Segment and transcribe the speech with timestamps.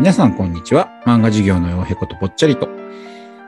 [0.00, 0.90] 皆さん、こんにちは。
[1.06, 2.66] 漫画事業のよへことぽっちゃりと。
[2.66, 2.70] ウ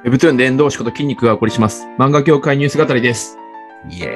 [0.04, 1.84] ェブトゥーンで遠藤志こと筋肉がお送りします。
[1.98, 3.36] 漫画業界ニュース語りです。
[3.90, 4.08] イエイ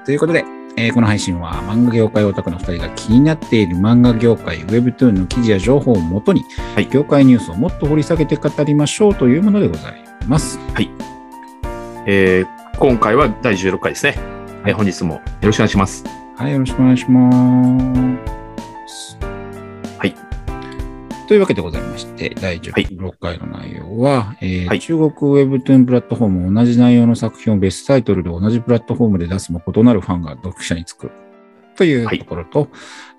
[0.00, 0.44] ェということで、
[0.76, 6.42] えーこの配信は漫画業界オタクの2人が気になっている漫画業界、ウェブトゥーンの記事や情報をもとに、
[6.74, 10.58] はい業界ニュースをもっと掘り下げて語りましょうというものでございます。
[12.06, 12.46] えー
[12.78, 14.14] 今回は第16回ですね。
[14.64, 16.04] えー本日もよろしくお願いします。
[16.36, 18.35] はい、よろしくお願いします。
[21.26, 21.28] はい。
[21.28, 31.10] というわけでございまして、第16回の内容は、えーはい中国ウェブトゥーンプラットフォーム同じ内容の作品を別タイトルで同じプラットフォームで出すも異なるファンが読者につく。
[31.76, 32.68] というところと、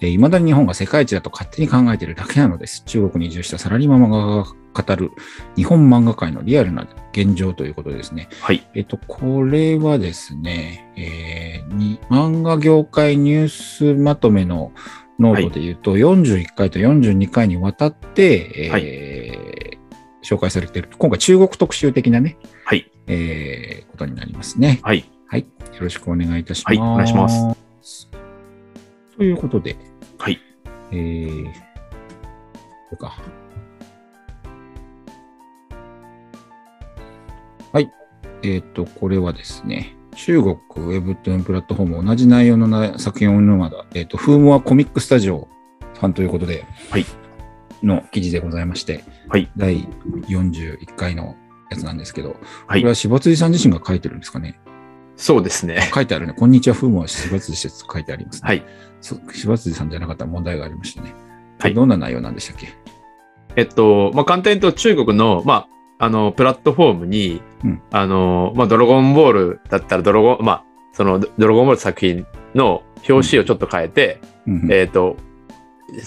[0.02, 2.84] えー未だに日本が世界一だと勝手に考えているだけなのです。
[2.86, 5.12] 中国に移住したサラリーマンが語る
[5.56, 8.30] 日本漫画界のリアルな現状ということでですね。
[8.42, 8.68] はい。
[8.74, 14.72] えっと、これはですね、えーに漫画業界ニュースまとめの
[15.20, 19.78] ノートで言うと、41回と42回にわたって、えー
[20.24, 22.92] 紹介されている、今回中国特集的なね、はい。
[23.08, 24.80] えーことになりますね。
[24.84, 25.06] はい。
[25.28, 25.42] はい。
[25.42, 25.48] よ
[25.80, 26.78] ろしくお願いいたします。
[26.80, 28.10] はいお願いします。
[29.16, 29.78] ということで、
[30.18, 30.40] はい。
[30.92, 31.52] えー、こ
[32.92, 33.18] れか。
[37.74, 37.92] はい。
[38.44, 45.48] えっ、と、これはですね、中国ウェブトゥーンプラットフォーム同じ内容のな作品を生むまだ、えっ、と、フーモアコミックスタジオ
[45.94, 47.06] さんということで、はい。
[47.84, 49.48] の記事でございまして、はい。
[49.56, 49.84] 第
[50.28, 51.36] 41回の
[51.70, 52.30] やつなんですけど、
[52.66, 54.60] はいこれは柴辻さん自身が書いてるんですかね？
[55.18, 55.88] そうですね。
[55.94, 56.34] 書いてあるね。
[56.34, 58.48] こんにちは、フーモア柴辻です書いてあります、ね。
[58.48, 58.66] はい。
[59.02, 61.14] 柴辻さんじゃなかったら問題がありましてね。
[61.60, 62.70] はいどんな内容なんでしたっけ？
[63.56, 67.82] えっと、まあ、簡単に言うと中国の、まあ、あの、プラットフォームに、うん。
[67.92, 74.54] あの、まあ、ドラゴンボールだったらドラゴン、まあ、そのドドラゴンボール作品の表紙をちょっと変えて、うん。
[74.64, 75.18] うんえっと、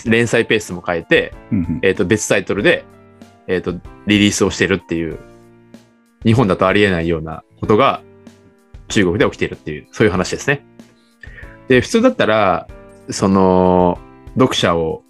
[0.04, 1.80] 連載ペースも変えて、うんうん。
[1.82, 2.84] えっ、と、別タイトルで、
[3.46, 3.72] えっ、と、
[4.06, 5.18] リリースをしてるっていう、
[6.24, 8.02] 日本だとありえないようなことが
[8.88, 10.64] 中国で起きているっていう、そういう話ですね。
[11.68, 12.68] で、普通だったら、
[13.08, 13.98] その、
[14.34, 15.02] 読者を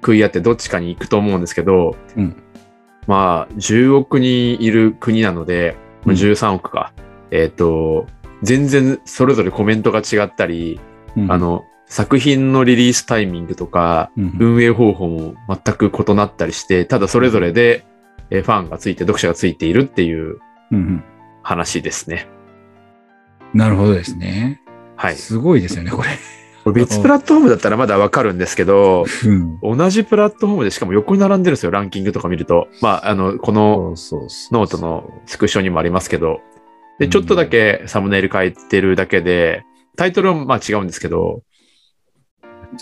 [0.00, 2.42] 食い合ってどっちかに行くと思うんですけど、うん
[3.06, 6.92] まあ、10億人いる国なので、まあうん13億か。
[7.30, 8.06] えっ、と、
[8.42, 10.80] 全然それぞれコメントが違ったり、
[11.16, 17.84] うんあ、の、作品のリリースタイミングとか、うんうん運営方法も全く異なったりして、ただそれぞれで
[18.30, 20.38] えーファンがついて、読者がついているっていう
[20.70, 21.04] うんうん
[21.42, 22.28] 話ですね。
[23.54, 24.60] なるほどですね。
[24.96, 25.16] はい。
[25.16, 26.10] すごいですよね、これ。
[26.72, 29.76] 別プラットフォームだったらまだわかるんですけど、うん。
[29.76, 32.68] 同じプラットフォームでしかも横に並んでるんですよ、ランキングとか見ると。
[32.80, 33.94] まあ、あの、この
[34.52, 36.40] ノートのスクショにもありますけど、
[36.98, 39.64] で、ちょっとだけサムネイル変えてるだけで、
[39.96, 40.84] タイトルはまあ違う。
[40.84, 41.42] んですけど、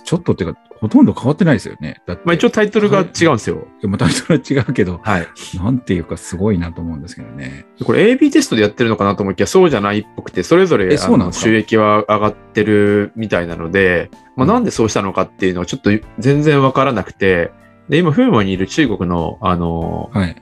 [0.05, 2.03] ちょっとっていうか、ほとんど変わってないですよね。
[2.07, 3.67] だって、まあ一応タイトルが違うんですよ。
[3.81, 5.27] でもタイトルは違うけど、はい。
[5.55, 7.67] なんていうかすごいなと思うんですけどね。
[7.85, 11.47] これ AB テストでやってるのかなと思いきやそうじゃないっぽくて、それぞれえそうなんですか？
[11.49, 17.53] あの収益は上がってるみたいなので、まあ、うんなんでそうしたのかっていうのはちょっと全然わからなくて、
[17.89, 20.37] で、今、フーモにいる中国の、あの、はい。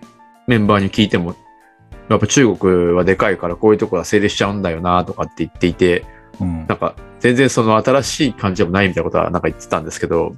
[0.46, 1.34] メンバーに聞いても、
[2.08, 6.04] やっぱ中国はでかいからこういうとこは成立しちゃうんだよなとかって言っていて、
[6.40, 10.34] うんなんか全然その新しい感じでもないみたいなことはなんか言ってたんですけど、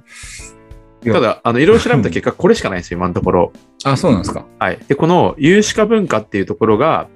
[1.05, 3.53] ただ、あの、いろいろ調べた結果これしかないんですよ、今のところ。
[3.83, 4.45] あ、そうなんですか。
[4.59, 4.79] はい。
[4.87, 7.07] で、この有志化文化っていうところが、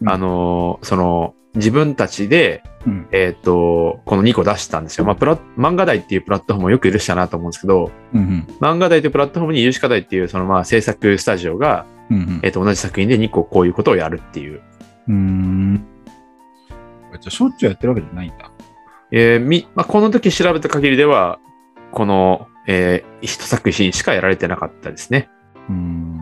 [0.00, 3.08] うんあのーその、自分たちで、うん。
[3.10, 5.04] えっ、と、この2個出したんですよ。
[5.04, 12.16] まあ、プラ漫画台っていうプラットフォームをよく許したなと思うんですけど、うん漫画台というプラットフォームに有志化台っていう、そのまあ制作スタジオが、うん。
[12.16, 14.60] うんえっ、と、同じ作品で2個こういうことをやるっていう。
[15.08, 15.84] うん。
[17.12, 17.20] うーん。
[17.20, 18.50] じゃあしょっちゅうやってるわけじゃないんだ。
[19.10, 21.38] えーみ、まあ、この時調べた限りでは、
[21.92, 25.28] この、えー一作品しかやられてなかったですね。
[25.68, 26.18] うーん。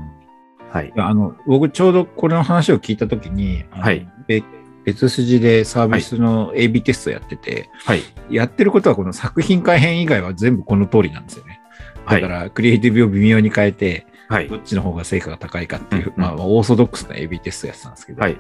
[0.71, 0.93] はい。
[0.97, 4.43] あの、僕ちょうどこれの話を聞いたときに、はいべ
[4.85, 8.03] 別筋でサービスの AB テストやってて、はい。
[8.31, 11.61] やってることはこの作品改変以外は全部この通りなんですよね。
[12.05, 14.59] はいだから、クリエイティブを微妙に変えて、はいど。
[14.59, 18.37] っちの方が成果が高いかっていう、うんまあ、オーソドックスな AB テストやってたんですけど、はい。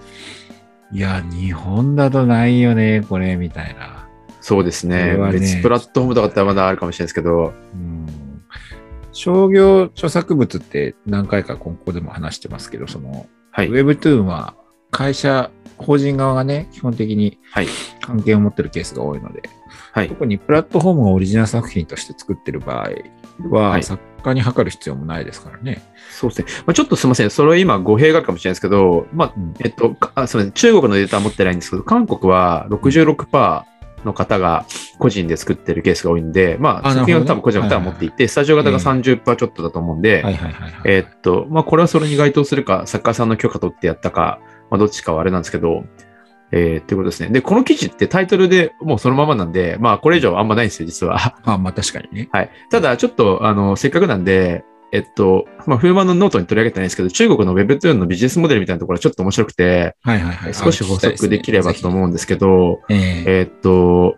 [0.92, 4.08] いや、日本だとないよね、これ、みたいな。
[4.40, 8.06] そうですこねね別プラットフォームとかだったらまだあるかもしれないですけど、うん
[9.16, 13.70] 商業著作物って何回かここでも話してますけど、その、はい。
[13.70, 14.54] Webtoon は
[14.90, 17.66] 会社、法人側がね、基本的にはい。
[18.02, 19.42] 関係を持ってるケースが多いので、
[19.92, 20.08] はい。
[20.10, 22.90] 特にプラットフォームがオリジナル作品として作ってる場合
[23.50, 25.82] は、はい作家に測る必要もないですからね。
[26.10, 26.46] そうですね。
[26.66, 27.30] まあ、ちょっとすみません。
[27.30, 30.52] それは今語弊があるかもしれないですけど、まあ、うんえっと、かあすみません。
[30.52, 33.64] 中国のデータは持ってないんですけど、韓国は66%、
[34.06, 34.64] の方が
[34.98, 40.22] 個人で作ってるケースが多いんで、まあ、あ作品は多分個人の方が持っていて、スタジオ型が30%ちょっとだと思うんで。
[40.84, 44.38] えーっと、まあ、これはそれに該当するか、作家さんの許可取ってやったか、
[44.70, 45.84] まあ、どっちかはあれなんですけど、
[46.52, 47.28] えー、っていうことですね。
[47.30, 51.34] で、この記事ってタイトルでもうそのままなんで、まあ、これ以上あんまないんですよ、実は。
[51.44, 52.28] まあまあ確かにね。
[52.32, 52.50] はい。
[52.70, 60.54] ただ、ちょっと、あの、せっかくなんで、えっと、まあ、フーマンのノートに取り上げてないんですけど、中国の Webtoon のビジネスモデルみたいなところはちょっと面白くて、はいはいはい。
[60.54, 61.90] 少し補足できればとう。
[61.90, 64.16] 思うんですけど、えええっと、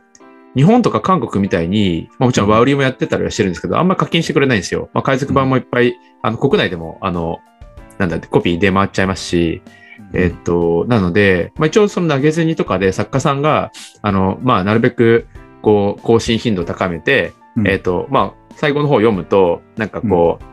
[0.55, 4.91] 日本とか韓国みたいに、まあ、もちろんワウリーもやってたりはしてるんですけど、あんま課金してくれないんですよ。
[4.93, 7.39] まあ、海賊版もいっぱい、あの、国内でも、あの、
[7.99, 9.63] なんだって、コピー出回っちゃいますし、
[10.13, 13.73] えっと、なので、まあ、一応その投げ銭とかで作家さんが、
[14.03, 15.27] あの、まあ、なるべく、
[15.63, 20.45] こう、更新頻度を高めて、うんえっと、まあ、最後の方読むと、なんかこう、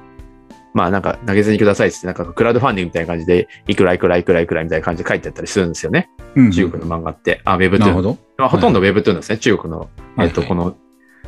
[0.76, 6.10] まあなんか投げ銭くださいって、なんかクラウドファンディングみたいな感じで、いくらいくらいくらいくらみたいな感じで書いてあったりするんですよね。
[6.36, 7.42] うん中国の漫画って。
[7.46, 7.80] あ、Webtoon。
[7.80, 8.18] なるほど。
[8.38, 9.90] まあ、ほとんど Webtoon ですね、中国の、
[10.20, 10.76] えっと、はいはいこの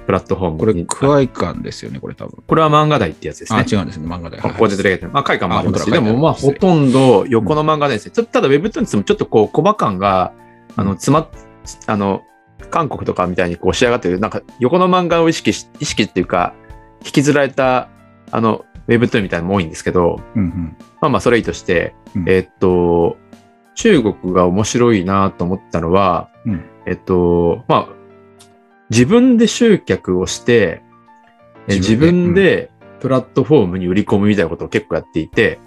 [0.08, 0.86] プラットフォームこれ、に。
[0.86, 2.42] クワイ館ですよね、これ多分。
[2.48, 3.66] これは漫画台ってやつですあ、ね。
[3.70, 4.40] 違うんですね、漫画で。
[4.40, 8.12] はいポジティブレゲテまあ、回感もありますし、でもまあ、ほとんど横の漫画ですね。
[8.12, 10.32] ちょっとただ Webtoon って言ってもちょっとこう、コマ感が、
[10.78, 11.30] あの、詰まっ、
[11.88, 12.24] あの、
[12.72, 16.54] 韓国とかみたいにこう仕上がってる、なんか横の漫画を意識し、意識っていうか、
[17.06, 17.90] 引きずられた、
[18.32, 20.78] あの、Webtoon みたいなのも多いんですけど、うんうん。
[21.02, 23.18] まあまあ、それいいとして、うんえっと、
[23.76, 27.97] 中国が面白いなと思ったのは、うんえっと、まあ、
[28.90, 30.82] 自分で集客をして、
[31.68, 35.60] え自自分でプラットフォームに売り込むみたいなことを結構やっていて、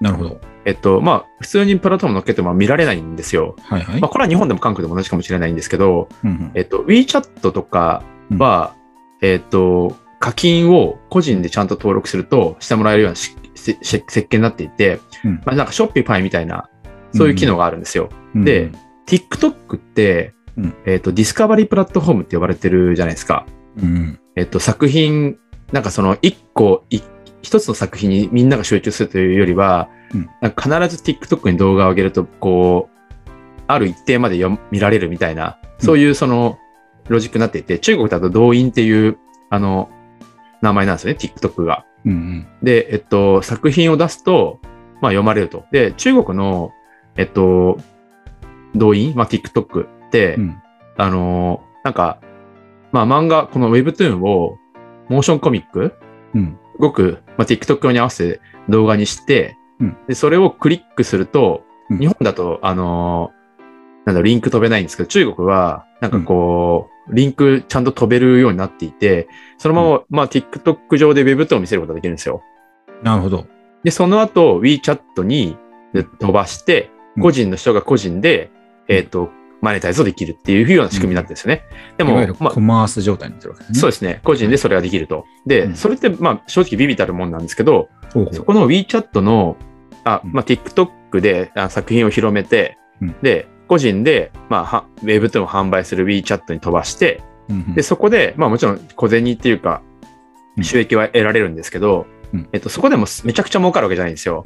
[0.00, 0.40] なるほど。
[0.64, 3.56] えっと、まあ、普通にプラットフォーム乗っけても見られないんですよ。
[3.62, 4.08] はいはいまあ、。
[4.08, 8.02] これは日本でも韓国でも同じかもしれないんですけど、うんうんえっと、WeChat とか
[8.36, 8.74] は、
[9.22, 16.68] えっと、課金を個人でちゃんと登録するとしてもらえるような設計になっていて、うんまあ、なんか Shopify みたいな、
[17.14, 18.10] そういう機能があるんですよ。
[18.34, 18.70] うんで、
[19.06, 23.46] TikTok って、うんえっと、ディスカバリープラットフォームって呼ばれてるじゃないですか。
[23.78, 25.38] うんえっと、作品、
[25.72, 27.00] なんかその一個、い
[27.42, 33.30] 一つの作品にみんなが集中するというよりは、うんなんか必ず TikTok に動画を上げると、こう、
[33.66, 36.58] ある一定まで読見られるみたいな、そういうその
[37.08, 39.18] ロジックになっていて、中国だと動員っていう、
[39.48, 39.88] あの、
[40.60, 41.86] 名前なんですよね、TikTok が。
[42.04, 44.60] うんうんで、えっと、作品を出すと、
[45.00, 45.64] まあ読まれると。
[45.70, 46.72] で、中国の、
[47.16, 47.78] えっと、
[48.74, 49.86] 動員、まあ TikTok
[50.18, 50.62] うん。
[50.96, 52.20] あのーなんか、
[52.92, 54.58] まあ漫画、この Webtoon を、
[55.08, 55.94] モーションコミック、
[56.34, 56.58] うん。
[56.74, 59.96] すごく、まあ、TikTok 用に合わせて動画にして、うん。
[60.06, 61.98] で、それをクリックすると、うん。
[61.98, 63.40] 日本だと、あのー
[64.06, 69.28] なんだろう、リンク飛べないんですけど、中国は、なんかこう、リンクちゃんと飛べるようになっていて、
[69.58, 72.42] そのまま、まあ TikTok 上で Webtoon を見せることができるんですよ。
[73.02, 73.46] なるほど。
[73.84, 75.56] で、その後、WeChat に
[75.92, 77.22] で飛ばして、うん。
[77.22, 78.50] 個人の人が個人で、
[78.88, 79.30] えっ、と、
[79.60, 81.64] マネタイズをできるっていうような仕組みになってるんですよね。
[81.98, 83.80] でもいわゆる、まあコ、マース状態になってるわけですね。
[83.80, 84.20] そうですね。
[84.24, 85.24] 個人でそれができると。
[85.46, 89.56] で、うんそれって、まあ、正直ビビたるもんなんですけど、ほうほうそこの WeChat の、
[90.04, 99.82] あ、うんまあ、TikTok であ作品を広めて、うんで、個人で、まあは、Webtoon を販売する WeChat に飛ばして、うんうんで、そこで、まあもちろん小銭っていうか
[100.56, 104.44] う、ん収益は得られるんですけど、うんえっと、そこでもめちゃくちゃ儲かるわけじゃないんですよ。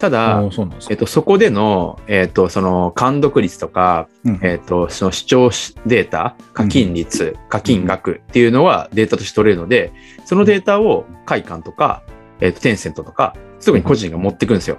[0.00, 0.42] ただ
[0.88, 4.40] えっと、そこでの、えっと、その、監読率とか、うん。
[4.42, 5.50] えっと、その視聴
[5.84, 9.92] データ、課金率、課金額っていうのはデータとして取れるので、
[10.24, 12.02] そのデータを快感とか、
[12.40, 14.78] えっと、テンセントとか、すぐに個人が持ってくんですよ。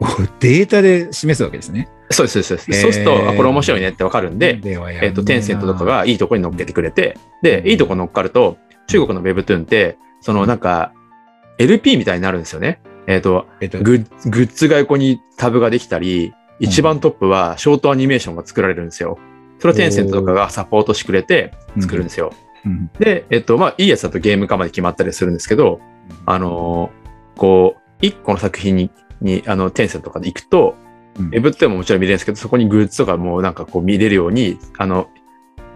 [0.40, 1.88] データで示すわけですね。
[2.10, 2.80] そうです、そうです。
[2.80, 2.98] そうす。
[2.98, 4.60] ると、あ、これ面白いねってわかるんで、
[5.00, 8.56] えっと、テンセントとかがいいとこに乗っけてくれて、で、いいとこ乗っかると、
[8.88, 10.92] 中国の Webtoon って、そのなんか、
[11.58, 12.80] LP みたいになるんですよね。
[13.06, 19.18] えっと、えっと、グッグッズが横にタブができたり、一番トップはショートアニメーションが作られるんですよ。
[19.58, 22.32] それをテンセントとかがサポートしてくれて作るんですよ。
[22.64, 22.90] うん。
[22.98, 25.80] で、えっと、まあ、いいやつだとゲーム化まで決まったりするんですけど、
[26.26, 27.04] あのー
[27.36, 30.76] こう、一個の作品に、に、あの、テンセントとかで行くと、
[31.18, 31.26] うん。
[31.26, 35.08] ウェブってももちろん見れるんですけど、そこにグッズとかもなんかこう見れるように、あの、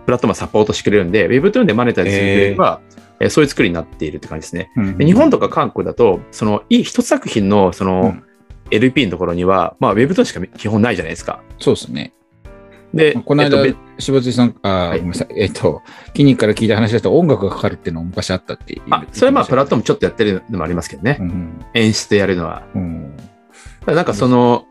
[0.06, 2.80] プラットフォームがサポートしてくれるんで、Webtoon でマネタイズするというは、
[3.20, 4.70] えーそういう作りになっているって感じですね。
[4.76, 8.24] うんで日本とか韓国だと、その、いい一作品の、その、うん
[8.70, 11.42] LP のところには、まあ、Webtoon しか基本ないじゃないですか。
[11.58, 12.12] そうですね。
[12.94, 15.28] で、この間えっと、柴津さん、あー、はいごめんなさい。
[15.36, 18.82] えっと、筋肉から聞いた話だと音楽がかかるっていうのも昔あったっていう。
[18.90, 19.80] あ、それはまあ、プラットフォーム。
[19.80, 21.18] ムちょっとやってるのもありますけどね。
[21.20, 22.66] うん演出でやるのは。
[22.74, 23.16] うん
[23.86, 24.66] なんかその、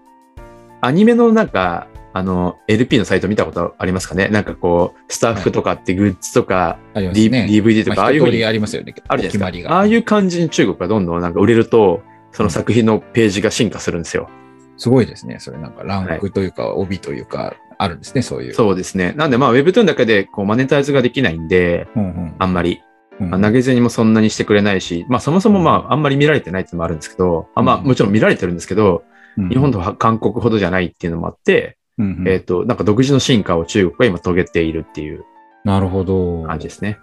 [0.81, 1.87] アニメのなんか、
[2.17, 4.27] あの、LP のサイト見たことありますかね？
[4.29, 7.47] なんかこう、スタッフとかってグッズとか、あります D- ね。
[7.49, 8.95] DVD とか、まあ、ああいうふうにありますよね。
[9.07, 9.73] あるじゃないですか。
[9.75, 14.29] ああいう感じに中国がどんどんなんか売れると、その作品のページが進化するんですよ。
[14.77, 15.37] すごいですね。
[15.39, 18.53] それなんかランクというか、帯というか、あるんですね、そういう。
[18.53, 19.13] そうですね。
[19.15, 22.81] なんでまあ Webtoon だけでこうマネタイズができないんで、うんうんあんまり、
[23.19, 29.03] うんまあ投げ銭もそんなにしてくれないし、まあそもそもまああんまり見られてないっていうのもあるんですけど、あまあうんもちろん見られてるんですけど、
[29.37, 35.25] うん日本とは韓国ほどじゃないっていうのもあって、うんうんえっ、と、なんか独自の進化を中国が今遂げているっていう
[35.63, 36.43] なるほど。
[36.43, 36.99] 感じですね。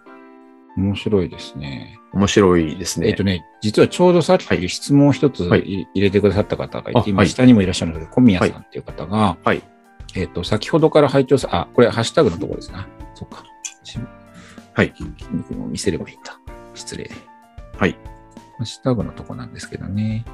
[0.76, 1.98] 面白いですね。
[2.12, 3.08] 面白いですね。
[3.08, 9.62] えっとね、実はちょうどさっはいき質問を一つはいい入れてくださった方がいて、今下にもいらっしゃるので、小宮さんっていう方が、はい
[10.14, 12.88] えっと、先ほどから拝聴さ、あ、これハッシュタグのところですな。
[13.14, 13.44] そっか。
[13.82, 13.98] し
[14.72, 16.38] はい筋肉も見せればいいんだ。
[16.74, 17.10] 失礼。
[17.76, 17.92] はい。
[18.58, 20.24] ハッシュタグのとこなんですけどね。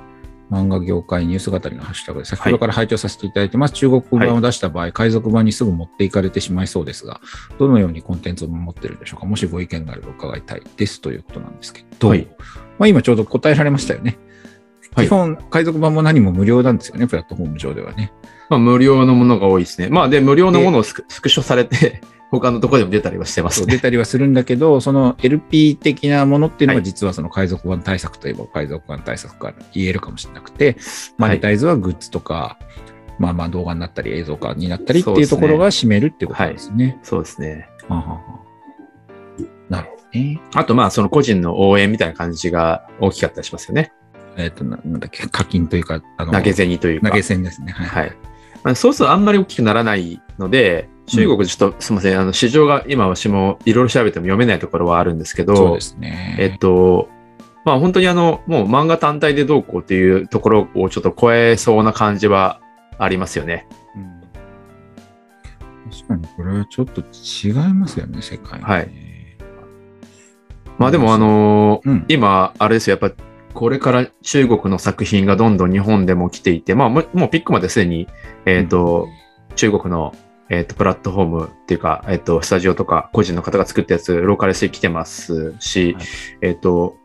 [0.50, 3.74] 漫画業界ニュース語りのハッシュタグで、先ほどから拝聴させていただいてます。
[3.74, 7.20] 中国版を出した場合、海賊版にすぐ持っていかれてしまいそうですが、
[7.58, 9.26] どのようにコンテンツを守ってるんでしょうか？
[9.26, 12.26] もしご意見があれば伺いたいですということなんですけど、はい
[12.78, 14.18] まあ、今ちょうど答えられましたよね。
[14.94, 18.12] はい基本、海賊版も何も無料なんですよね、プラットフォーム上ではね。
[18.48, 19.88] まあ無料のものが多いですね。
[19.88, 22.00] まあで、無料のものをスクショされて、
[22.30, 23.74] 他のところでも出たりはしてますね。
[23.74, 30.76] 出たりはするんだけど、その LP 的なものっていうのがはい実はその海賊版対策といえば海賊版対策から言えるかもしれなくて、
[31.18, 32.58] マはいネタイズはグッズとか、
[33.18, 36.98] まあまあ動画になったり映像化になったりっていうところが占めるっていうことですね。
[37.02, 37.68] そうですね。
[37.88, 38.40] はあはあはあ
[39.68, 40.40] なるほどね。
[40.54, 43.92] あとまあその個人の応援みたいな感じが大きかったりしますよね。
[44.36, 47.08] えっ、とな、なんだっけ、課金というか、あの投げ銭というか。
[47.08, 47.72] 投げ銭ですね。
[47.72, 48.04] はい。
[48.04, 48.16] はい。
[48.62, 56.36] まあ、そうするとあんまり大きくならないので、中国ちょっとすみません、あの市場が今私もいろいろ調べても読めないところはあるんですけどそうで、すね。
[56.38, 57.08] えっと、
[57.64, 62.60] まあ本当にあの、もう漫画単体でどうこうっていうところをちょっと超えそうな感じは
[62.98, 63.66] ありますよね。
[63.96, 64.20] うん
[65.90, 68.64] 確かにこれはちょっと違いますよね、世界、ね。
[68.64, 68.88] はい
[70.78, 72.04] まあでもあ、のうん。
[72.08, 78.08] 今、あれですよ、やっぱこれから中国の作品がどんどん日本でも来ていて、まあもうもうピックまですでに、
[78.46, 79.08] えっ、と、
[79.56, 80.14] 中国の、
[80.50, 86.04] えっ、と、プラットフォームっていうか、えっ、と、スタジオとか個人の方が作ったやつ、ローカルして来てますし、はい。
[86.42, 86.96] えっ、と、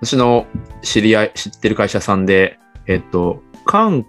[0.00, 0.46] 私の
[0.82, 4.06] 知り合い、知ってる会社さんで、えっ、と、韓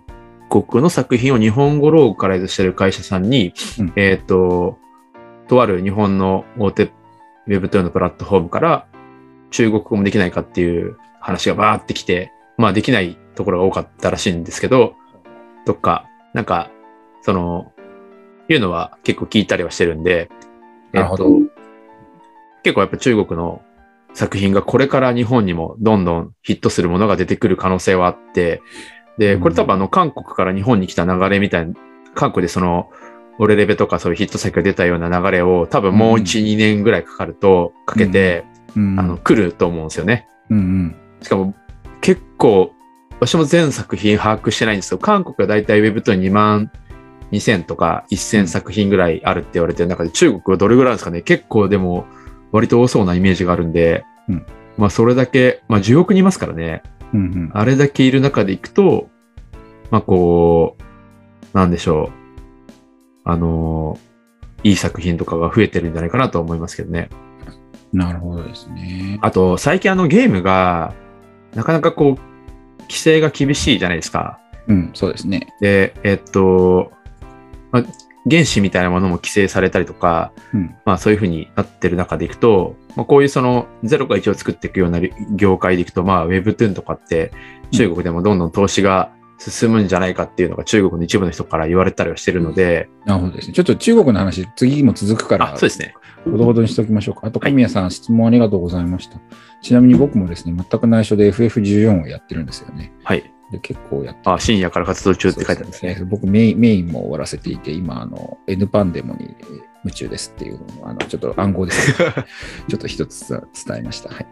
[0.49, 3.93] 国の作品を日本語ローカライズしてる会社さんに、うん。
[3.95, 4.77] えっ、と、
[5.47, 6.91] とある日本の大手
[7.47, 8.87] Webtoon のプラットフォームから
[9.51, 14.95] 中国語もできないかっていう話がバーってきて、まあできないところが多かったらしいんですけど、
[15.65, 16.69] どっか、なんか、
[17.21, 17.71] その、
[18.49, 20.29] いうのは結構聞いたりはしてるんで、
[20.91, 21.29] なるほど
[22.63, 23.61] 結構やっぱ中国の
[24.15, 28.61] 作品がこれから日本にもどんどんヒットするものが出てくる可能性はあって、
[29.17, 31.73] で、これ多分あの韓国から日本に来た流れみたいな、
[32.15, 32.89] 韓国でその、
[33.37, 40.27] オレレベとかそういうヒット作が出たような流れを多分もううん1、2年ぐらいかかると、かけて、うん、あの、来ると思うんですよね。
[40.49, 40.95] うんうん。
[41.21, 41.53] しかも
[42.01, 42.71] 結構、
[43.19, 46.71] 私も全作品把握してないんですけど、韓国はだいたい Webtoon 2万
[47.32, 52.05] 2000とか1000作品ぐらいあるって言われてる中で、中国はどれぐらいですかね結構でも
[52.51, 54.46] 割と多そうなイメージがあるんで、うん
[54.77, 57.51] まあそれだけ、まあ10億人いますからね、うんうん。
[57.53, 59.10] あれだけいる中でいくと、
[59.89, 60.77] まあこ
[61.53, 62.12] う、なんでしょう、
[63.24, 63.98] あの
[64.63, 67.10] いい作品とかが増えてるんじゃないかなと思いますけどね。
[67.94, 69.20] なるほどですね。
[69.22, 70.94] あと、最近あのゲームが、
[71.53, 74.39] なかなかこう、規制が厳しいじゃないですか。
[74.67, 75.48] うん、そうですね。
[75.62, 76.91] で、えっと、
[77.75, 77.84] まあ、
[78.29, 80.75] 原子みたいなものも規制されたりとか、うん。
[80.86, 85.01] まあそういうふうになってる中でいくと、まあこういうその0か1を作っていくような
[85.36, 87.32] 業界でいくと、まあ Webtoon とかって
[87.72, 93.53] 中国でもどんどん投資が進むんじゃないかっていうのが中国の一部の人から言われたりはしてるので、なるほどですね。
[93.53, 95.94] ちょっと中国の話、次も続くから、あ、そうですね。
[96.24, 97.27] ほどほどにしておきましょうか。
[97.27, 99.20] あと、はい小宮さん、質問ありがとうございました。
[99.62, 102.94] ちなみに僕もですね、全く内緒で FF14 をやってるんですよね。
[103.03, 103.35] はい。
[103.51, 105.91] で結構やってあ、深夜から活動中って書いてあるんですね。
[105.91, 109.35] そうそう僕メイン、メインも終わらせていて、今、あの、N パンデモに
[109.83, 112.23] 夢中ですっていうのを、あの、ちょっと暗号ですけど、 ちょ
[112.75, 114.09] っと一つ伝えました。
[114.09, 114.27] はい。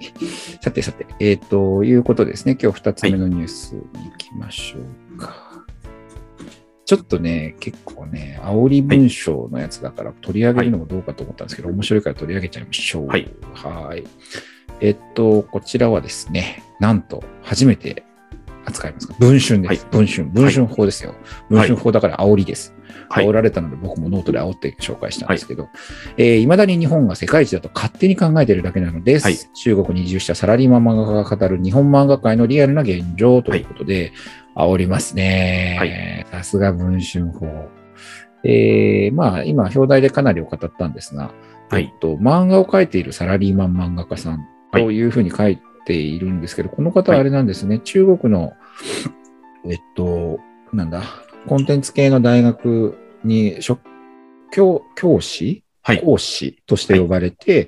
[0.61, 2.57] さてさて、えっ、と、いうことですね。
[2.59, 4.79] 今日二つ目のニュースに行きましょ
[5.15, 5.53] うか。
[6.85, 13.07] ちょっとね、結構ね、煽り文章のやつだから取り上げるのもどうかと思ったんですけど、面白いから取り上げちゃいましょう。
[13.07, 13.31] はい。
[13.53, 14.03] はい。
[14.81, 18.03] えっと、こちらはですね、なんと、初めて
[18.65, 19.15] 扱いますか？
[19.19, 19.83] 文春です。
[19.83, 20.25] はい文春。
[20.25, 21.15] 文春法ですよ。
[21.49, 22.73] 文春法だから煽りです。
[23.09, 23.31] はい煽。
[23.31, 25.69] られたので、僕もノートで煽って紹介したんですけど、
[26.17, 29.25] えー未だに日本が世界一だと勝手に考えているだけなのです。
[29.25, 34.11] はい中国に移住したサラリーマン漫画家が語る日本漫画界のリアルな現状ということで、
[34.55, 36.25] 煽りますね。
[36.31, 37.47] さすが文春法。
[38.45, 41.31] えーまあ、今、表題でかなりを語ったんですが、
[41.69, 48.53] はいえっと、漫画を描いているサラリーマン漫画家さんというふうに書いているんですけど、この方はあれなんですね、中国の、
[49.65, 50.39] えっと、
[50.71, 51.03] なんだ、
[51.47, 53.79] コンテンツ系の大学にしょ
[54.51, 56.01] 教教師、はい。
[56.01, 57.67] 講師として呼ばれて、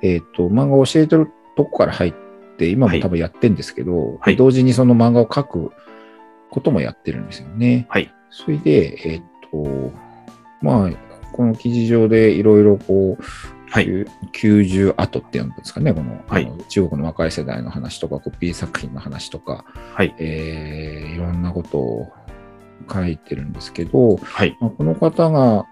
[0.00, 2.14] えっ、と、漫画を教えてるとこから入っ
[2.56, 4.36] て、今も多分やってるんですけど、はい。
[4.36, 5.72] 同時にその漫画を描く
[6.50, 7.86] こともやってるんですよね。
[7.88, 8.14] はい。
[8.30, 9.92] それで、えっ、と、
[10.62, 10.90] まあ、
[11.32, 13.86] この記事上でいろいろこう、はい。
[14.32, 19.64] 90後っていうんですかね、この,、はい中国の若い世代の話とか、コピー作品の話とか、
[19.94, 20.14] はい。
[20.18, 22.12] えーいろんなことを
[22.92, 24.56] 書いてるんですけど、はい。
[24.60, 25.66] まあこの方が、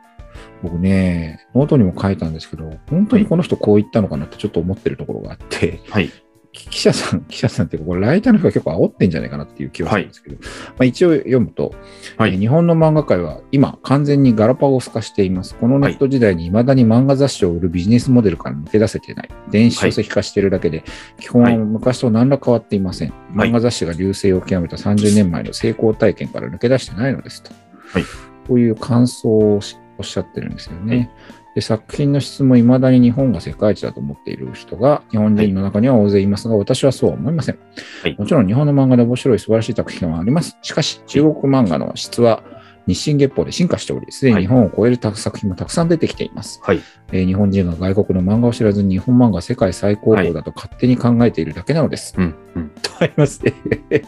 [0.63, 6.11] 僕ね、ノートにも書いたんですけど、本当にこの人こう言ったのかなってちょっと思ってるところがあって、はい。
[6.55, 11.75] き記者さん、記者さんっていうか、これライターの人が結構煽ってんじゃないかなっていう気はするんですけど、まあ、一応読むと、
[12.17, 15.55] はいえー日本の漫画界は今完全にガラパゴス化しています。
[15.55, 19.31] このネット時代に未だに漫画雑誌を売るビジネスモデルから抜け出せていない。
[19.51, 20.85] 電子書籍化しているだけで、
[21.19, 23.11] 基本は昔と何ら変わっていません。
[23.11, 23.15] は
[23.47, 27.51] い漫画雑誌が流星を極めた30年前の成功体験から抜け出してないのですと。
[27.93, 28.05] はい
[28.47, 31.11] こういう感想をしおっしゃってるんですよね。
[31.55, 37.59] はいで作品の質も未だに日本が世界一だと思っている人が日本人の中には大勢いますが、私はそうは思いません。
[38.03, 40.59] はいもちろん日本の漫画で面白い素晴らしい作品はあります。
[40.63, 42.43] しかし、中国漫画の質は
[42.87, 46.61] 日進月歩で進化しており、すでに日本を超える作品もたくさん出てきています。
[46.63, 46.81] はい。
[47.13, 52.15] えー日本人が外国の漫画を知らずに日本漫画世界最高峰だと勝手に考えているだけなのです。
[52.19, 52.35] うん。
[52.57, 52.71] うん。
[52.83, 53.55] とありますね。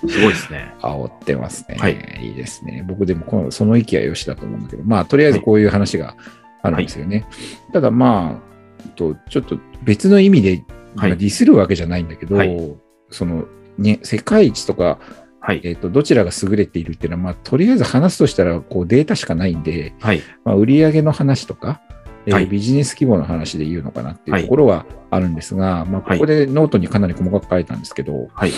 [0.09, 0.75] すごいですね。
[0.81, 1.76] 煽ってますね。
[1.79, 2.85] はいいいですね。
[2.87, 6.17] 僕でもこのその息はよしだと思うんだけど、まあ、とりあえずこういう話が
[6.66, 7.26] あるんですよね。
[7.73, 10.64] ただまあ、とちょっと別の意味で、はい
[10.96, 12.76] まあディスるわけじゃないんだけど、はい
[13.11, 13.46] その、
[13.78, 14.99] ね、世界一とか、
[15.40, 15.61] はい。
[15.62, 20.23] えっとどちらが優れているっていうのは、まあ、とりあえず話すとしたらこうデータしかないんで、はい。
[20.44, 21.80] まあ、売上の話とか、
[22.26, 28.52] えーはいビジネス規模の話で言うのかなっていはいうところはあるんですが、まあ、ここでノートにかなり細かく書いたんですけど、はい。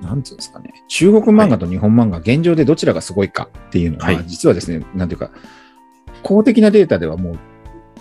[0.00, 5.30] なんていうんですかね、中国漫画と日本漫画、現状でどちらがすごいかっていうのは、はい実はですね、なんていうか、
[6.22, 7.36] 公的なデータではも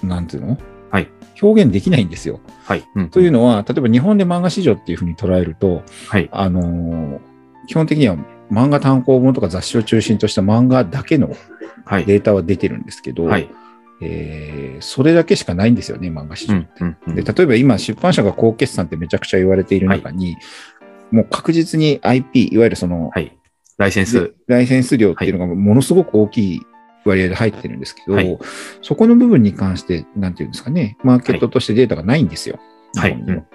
[0.03, 0.57] う、なんていうの、
[0.89, 1.07] はい
[1.39, 2.39] 表現できないんですよ。
[2.63, 2.83] はい。
[2.95, 3.09] うん。
[3.09, 6.29] というのは、例えば日本で漫画市場っていうふうに捉えると、はい。
[6.31, 7.19] あのー
[7.67, 8.15] 基本的には
[8.49, 11.29] 漫画単行本とか雑誌を中心とした漫画だけの
[11.85, 12.05] はい。
[12.05, 13.49] データは出てるんですけど、はい。
[14.01, 16.55] えーそれだけしかないんですよね、漫画市場。
[16.55, 16.67] うん。
[16.79, 16.97] うん。
[17.07, 20.37] うんで例えば今、出版社が高決算ってめちゃくちゃ言われている中に、
[21.11, 23.37] もう確実に IP、いわゆるその、はい。
[23.77, 24.33] ライセンス。
[24.47, 26.61] ライセンス料っていうのがものすごく大きい
[27.07, 28.37] 割合で入ってるんですけど、はい
[28.81, 32.59] そこの部分に関して、なんていうんですかね、マーケットとしてデータがないんですよ。
[32.95, 33.45] はい日本にも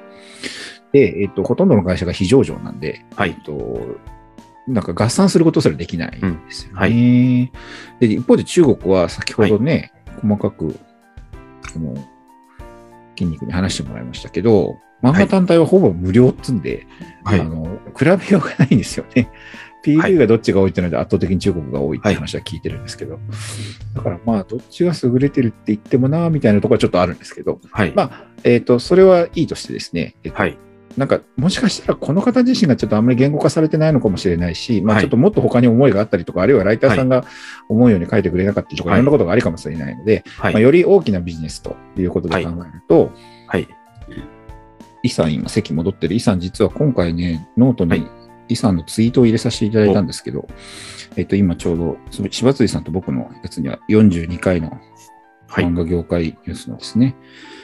[0.92, 3.80] で、えっと、ほとんどの会社が非上場なんで、はいえっと、
[4.68, 6.72] なんか合算することすらできないんですよね。
[6.72, 7.52] うんはい
[8.00, 10.78] で一方で中国は先ほどね、細かく、
[11.74, 11.94] あの、
[13.16, 16.86] 筋肉に話してもらいましたけど、漫画単体はほぼ無料っつんで、
[17.24, 17.44] はいあ。
[17.44, 19.28] の、比べようがないんですよね。
[19.84, 23.18] PV がどっちが多いっていうので圧倒的に中国が多いって話は聞いてるんですけど、
[23.94, 27.92] だからまあ、どっちが優れてるって言ってもな、みたいなところはちょっとあるんですけど、はい。
[27.94, 30.58] まあ、えっ、と、それはいいとしてですね、えっとはい。
[30.96, 37.24] なんか、もしかしたらこの方自身がちょっとあんまり言語化されてないのかもしれないし、まあはいちょっともっと他に思いがあったりとか、あるいはライターさんが
[37.68, 40.62] 思うように書いてくれなかったりとか、はいいろんなことがありかもしれないので、まあ、はい。
[40.62, 43.10] より大きなビジネスということで考えると、
[43.48, 43.68] はい。
[45.02, 46.14] イさん今席戻ってる。
[46.14, 48.06] イさん実は今回ね、ノートに
[48.42, 50.46] はいイさんのツイートを入れさせていただいたんですけど、
[51.16, 54.78] えっと今ちょうど、そ柴辻さんと僕のやつには42回の
[55.52, 57.14] はい漫画業界ニュースのですね、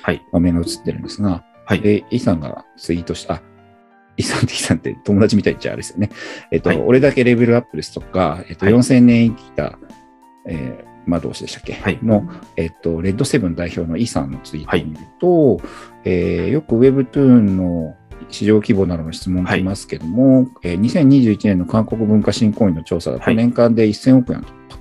[0.02, 0.22] はい。
[0.32, 1.80] 画面が映ってるんですが、はい。
[1.80, 3.42] で、イさんがツイートした、あ
[4.18, 6.10] イさんってイさんって友達みたいっちゃあれですよね。
[6.50, 9.78] えっと、はい俺だけレベルアップですとか、えっと、はい4000年生きた、
[10.46, 15.60] えー、まあ同士でしたっけ、はいの、えっと、レッドセブン代表のイさんのツイートを見ると、
[16.04, 17.96] えーよく Webtoon の
[18.28, 23.36] 市場規模などの質問来ますけども、えー2021年の韓国文化振興員の調査だとはい。
[23.36, 24.78] 年間で1000億円突破。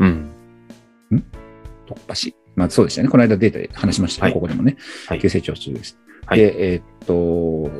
[0.00, 0.32] うん。
[1.86, 3.08] 突破し、まあそうでしたね。
[3.08, 4.34] この間データで話しましたね、はい。
[4.34, 4.76] ここでもね。
[5.06, 5.20] はい。
[5.20, 5.98] 急成長中です。
[6.26, 6.38] はい。
[6.38, 6.82] で、えーっ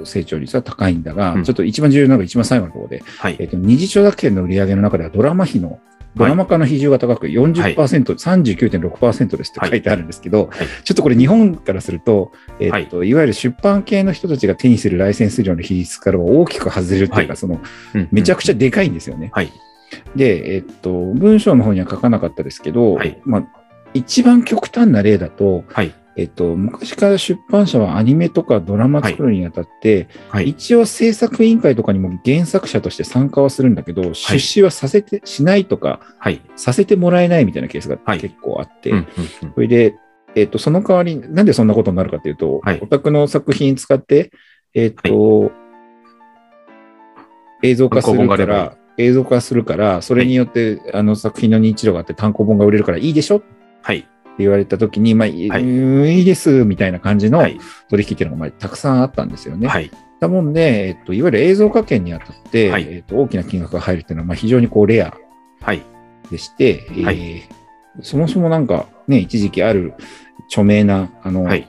[0.00, 1.44] と、成長率は高いんだが、うん。
[1.44, 3.36] ちょっと一番重要なのが一番最後のところで、はい。
[3.40, 5.80] えーっと、二次著作権の売り上げの中ではドラマ費の、
[6.16, 10.66] ドラマ化の比重が高く40%、39.6%ですって書いてあるんですけど、はい。
[10.82, 17.36] ちょっとこれ日本からすると、えーっと、い、わゆる出版系の人たちが手にするライセンス料の比率からは大きく外れるっていうか、はい。
[17.36, 17.60] その、
[17.94, 19.30] うんめちゃくちゃでかいんですよね。
[19.32, 19.52] はい。
[20.16, 23.20] で、えっと、文章の方には書かなかったですけど、はい。
[23.24, 23.44] まあ、
[23.92, 25.94] 一番極端な例だと、はい。
[26.18, 30.48] えっと、昔から出版社はアニメとかドラマ作るにあたって、はい。
[30.48, 36.40] 一応制作委員会とかにも原作者として参加はするんだけど、出資はさせて、しないとか、はい。
[36.56, 38.18] させてもらえないみたいなケースがはい。
[38.18, 38.94] 結構あって、
[39.54, 39.94] それで、
[40.34, 42.80] えっと、その代わり、なんでそんなことになるかというと、はい。
[42.82, 44.32] オタクの作品使って、
[44.72, 45.52] えっと、
[47.62, 53.36] 映像化するから、映像化するから、それによって、あの作品の認知度があって単行本が売れるからいいでしょ？
[53.36, 53.42] っ
[53.82, 54.08] はい。
[54.38, 57.58] 言われたときに、まあ、いはいいいですみたいな感じのはい。
[57.88, 59.68] 取引っていうのがまあたくさんあったんですよね。
[59.68, 59.90] はい。
[60.20, 65.16] だもんで、えっと、いわゆる映像化権にあたって、はいえっと、大きな金額が入るっていうのはまあ非常にこうレア
[65.60, 65.82] はい。
[66.30, 67.48] でして、えーはい
[68.02, 69.94] そもそもなんかね、一時期ある
[70.48, 71.66] 著名なあの、はい。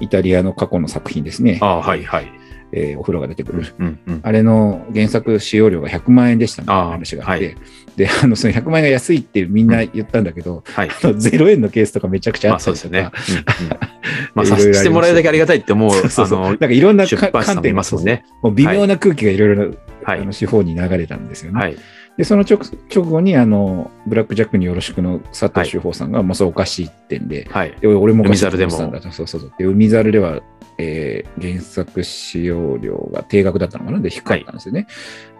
[0.00, 2.02] イタリアの過去の作品ですね、ああ、はい。
[2.04, 2.39] はい。
[2.72, 3.74] えーお風呂が出てくる。
[3.78, 3.98] うん。
[4.06, 4.20] うん。
[4.22, 7.56] あれの原作使用料が100万円でしたみたいな話があって、はい
[7.96, 10.88] で、あの、その100万円が安いってみんな言ったんだけど、はい。
[10.88, 13.44] あの0円のケースとかめちゃくちゃあまあったりとか、そうですよね。
[13.60, 13.78] うんうん
[14.34, 18.24] まあ、いろいろありますさせてもらえるだけありがたいって思う、 そうそうなんかいろんな観点ますもんね。
[18.42, 20.32] もう微妙な空気がいろいろな、はいあの。
[20.32, 21.60] 手法に流れたんですよね。
[21.60, 21.76] はい。
[22.20, 22.58] で、その直
[22.94, 27.74] 直後に、あの、ブラックジャックによろしくの佐藤修法さんが、まあ、そうおかしいってんで、はい。
[27.80, 29.16] で俺もおかしいと海猿でも思ってたんだと。
[29.16, 29.52] そうそうそう。
[29.58, 30.40] で、海猿では、
[30.76, 34.00] えー原作使用料が定額だったのかな？
[34.00, 34.86] で、低かったんですよね。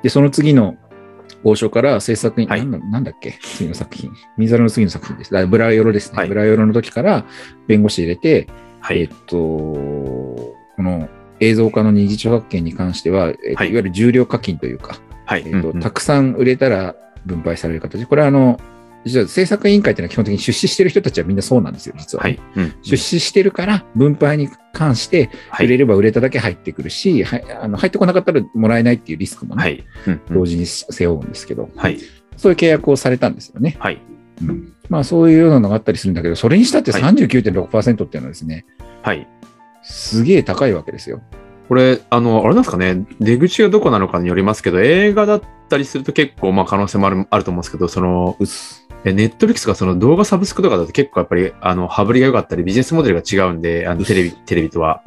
[0.02, 0.78] で、その次の
[1.44, 3.38] 交渉から制作に、はいなんだっけ？
[3.42, 4.10] 次の作品。
[4.38, 5.36] 海猿の次の作品です。
[5.36, 6.16] あブラヨロですね。
[6.16, 7.26] はいブラヨロの時から
[7.66, 8.48] 弁護士入れて、
[8.80, 9.08] はいえっ。
[9.26, 14.96] と、この映像化の二次著作権に関しては、えっとはいい、わゆる重量課金というか、
[15.30, 15.42] はい。
[15.46, 18.04] えっとうんうんたくさん売れたら分配される形。
[18.04, 18.58] これはあの、
[19.04, 22.24] 実は制作委員会っていうのは基本的に出資してる人たちはみんなそうなんですよ、実は。
[22.24, 22.40] はい。
[22.56, 29.84] うん出資してるから、分配に関して、はい売れれば売れただけ入ってくるし、はい、あの入ってこなかったらもらえないっていうリスクもね、はい。
[30.06, 31.98] うんうん同時に背負うんですけど、はい。
[32.36, 33.76] そういう契約をされたんですよね。
[33.78, 34.00] はい。
[34.42, 38.66] うんまあそういうようなのがあったりするんだけど、それにしたってはい39.6%っていうのはですね、
[39.02, 39.28] はい。
[39.82, 41.22] すげえ高いわけですよ。
[41.70, 48.37] これ、あの、あれなんですかね、出口がどこなのかによりますけど、映画だったりすると結構、まあ可能性もあるあると思うんですけど、その。
[49.04, 55.04] ネットフリックスがその動画サブスクとかだと結構やっぱり、あの、羽振りが良かったり、ビジネスモデルが違うんで、あの、テレビ、テレビとは。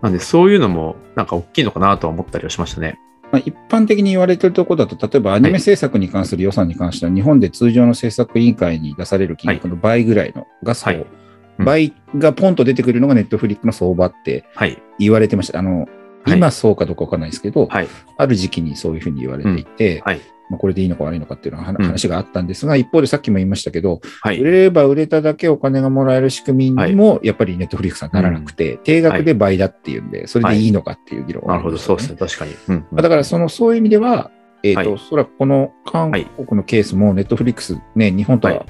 [0.00, 2.98] なんで、そういうのも、なんか大きいのかなとは思ったりはしましたね。
[3.30, 11.21] まあ、一般的に言われてるところだと、例えばアニメ制作に関する予算に関しては、日本で通常の制作委員会に出される金額の倍ぐらいのがそう、はいうん
[11.58, 14.82] 倍がポンと出てくるのがネットフリックの相場ってはい。
[14.98, 15.58] 言われてました。
[15.58, 15.88] あの、はい
[16.26, 17.88] 今そうかどうかわかんないですけど、はい。
[18.16, 20.20] ある時期にそういうふうに言われていて、はい。
[20.50, 24.42] まあ、これでいいのか悪いのかっていうのはうん話があったんですが、一方でさっきも言いましたけど、売はい。
[24.42, 32.16] れれば売れただけお金がもらえる仕組みにも、やっぱりネットフリックスはならなくて、定額で倍だっていうんで、それでいいのかっていう議論がなるほど、そうですね。
[32.16, 32.54] 確かに。
[32.68, 34.30] うんまあだからその、そういう意味では、
[34.62, 38.64] えっ、と、はいおそらくこの韓国のケースも、ネットフリックス、ね、日本とは、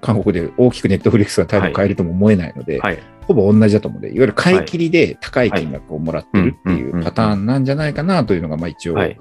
[0.00, 2.98] 韓国で大きくネットフリックスが態度を変えるとも思えないので、はい。
[3.26, 9.18] ほぼ同じだと思うので、いわゆる買い切りで高い金額をもらってるっていはいうんうんうんうパターンなんじゃないかなというのが、まあ一応はい。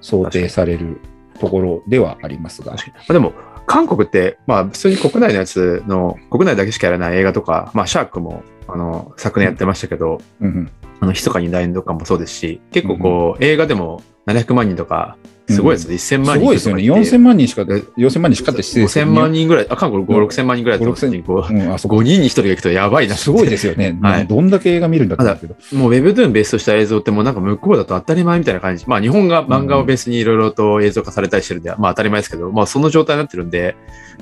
[0.00, 1.00] 想定される
[1.38, 2.74] ところではありますが。
[3.08, 3.32] でも、
[3.66, 15.16] 韓国って、まあ、普通に国内のやつの、国内だけしかやらない映画とか、まあ、シャークも、あの、昨年やってましたけど、うんうんあの、ひそかに大変とかもそうですし、結構こう、映画でも700万人とか、
[15.50, 15.94] すごいですね。
[15.94, 16.82] 1000万人すごいですよね。
[16.82, 23.98] 4000万人しか、4000万人しかって失礼ですけ5000ど万人ぐらい、あ、韓国5、6000万人ぐらいだった5時に、こう、うん、あそこ5人に1人が行くとやばいなすごいですよね。
[24.02, 25.78] はいどんだけ映画見るんだって思うけど。
[25.78, 28.84] もう Webtoon ベースとした映像ってもうなんか向こうだと当たり前みたいな感じ。
[28.86, 33.76] まあ日本が漫画をベースにいろいろと映像化されたりしてるんで、まあ当たり前ですけど、まあその状態になってるんで、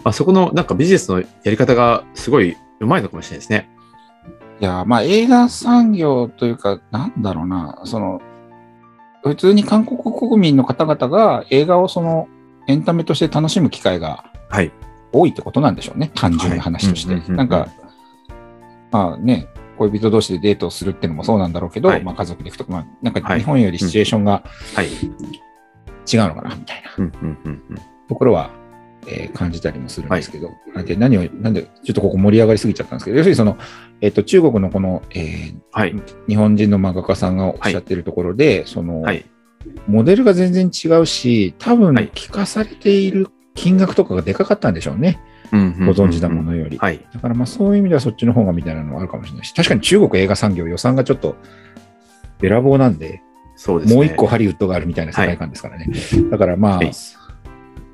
[0.05, 3.69] まあそこのなんかビジネスのやり方がすごい上手いのかもしれないですね。
[4.61, 8.21] いや、まあ映画産業というか、なんだろうな、その、
[9.29, 12.29] 普通に韓国国民の方々が映画をその
[12.67, 14.73] エンタメとして楽しむ機会がはい。
[15.13, 17.33] 多いってことなんでしょうね、単純な話として。
[17.33, 17.69] なんか、
[18.91, 24.43] まあね、恋人同士でデートをするっていうのもそうなんだろうけど、はいまあ家族で行くとか、まあなんかはい日本よりシチュエーションが
[24.75, 24.87] はい。
[24.87, 27.11] 違うのかな、みたいな。
[28.09, 28.51] ところは、
[29.07, 30.51] えー感じたりもするんですけど、
[30.85, 33.57] で何を、なんで、ちょっとここ盛り上がりすぎちゃったんですけど、要するにその、
[34.01, 35.95] えっ、と、中国のこの、えーはい。
[36.29, 39.25] 日本人の漫画家さんがおっしゃってるところで、その、はい。
[39.87, 45.21] モデルが全然違うし、多分はい聞かされている金額とかがでかかったんでしょうね。
[45.51, 45.57] ご
[45.93, 46.79] 存知なものより。
[46.79, 47.05] はい。
[47.13, 51.37] だからまあそういう意味ではそっちの方がみたいなのはあるかもしれないし、確かに中国映画産業予算がちょっと
[52.41, 53.23] べらぼうなんで、
[53.57, 53.97] そうですね。
[53.97, 55.89] もう一個ハリウッドがあるみたいな世界観ですからね。
[56.31, 56.93] だからまあ、はい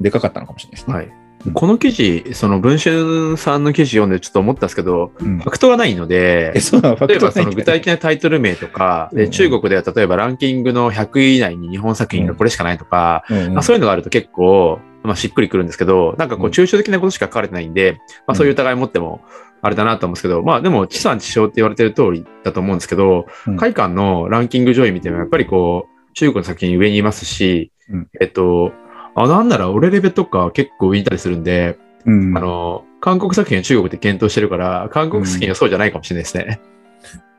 [0.00, 0.94] でかかったのかもしれないですね。
[0.94, 1.12] はい。
[1.46, 1.52] うん。
[1.52, 5.38] この記事、その文春さんの記事読んでちょっと思ったんですけど、うん。
[5.38, 9.18] ファクトがないので例えばその具体的なタイトル名とか、うん。
[9.18, 13.24] で中国では例えばランキングの100位以内に日本作品がこれしかないとか、
[13.62, 16.52] そういうのがあると結構、まあ、しっくりくるんですけど、なんかこううん。
[16.52, 19.20] 抽象的なことしか書かれてないんで、まあ、そういう疑い持っても
[19.60, 23.56] あれだなと思うんですけど、まあでも地産地消って言われてる通りだと思うんですけど、うん。
[23.56, 28.08] 海館のランキング上位見てもやっぱりこう、中国の作品上にいますし、うん。
[28.20, 28.72] えっと、
[29.14, 36.60] あ、なんなら俺レベとか結構浮いたりするんで、うんあの、韓国作品は中国で検討してるから、韓国作品はそうじゃないかもしれないですね。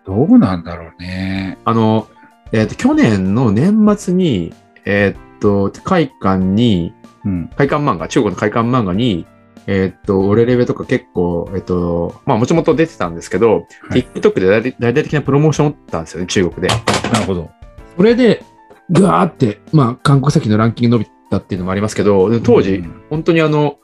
[0.05, 1.57] どうなんだろうね。
[1.65, 2.07] あの、
[2.51, 4.53] えっと、去年の年末に、
[4.85, 6.93] えっと、会館に、
[7.25, 7.47] うん。
[7.57, 9.25] 会館漫画、中国の会館漫画に、
[9.67, 16.67] えーっと、俺レベとか結構、えっと、まあもともと出てたんですけど、はい TikTok で大々的なプロモーションを打ったんですよね、中国で。
[17.11, 17.49] なるほど。
[17.97, 18.43] それで、
[18.91, 23.01] ぐわーって、まあ韓国先のランキング伸びたっていうのもありますけど、で当時、うん。
[23.09, 23.77] 本当にあの、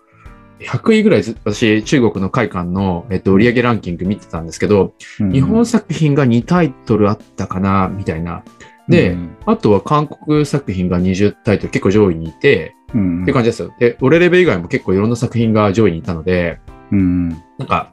[0.60, 5.32] 100位ぐらいず私、中国の会館の、えっと、売上ランキング見てたんですけど、うん。
[5.32, 8.44] 日本作品が2タイトルあったかな、みたいな。
[8.88, 9.36] で、うん。
[9.46, 13.24] あとは韓国作品が20タイトル結構上位にいて、うん。
[13.24, 13.74] って感じですよ。
[13.80, 16.60] で、俺レベ以外も結構いろんな作品が上位にいたので、
[16.92, 17.30] うん。
[17.30, 17.92] なんか、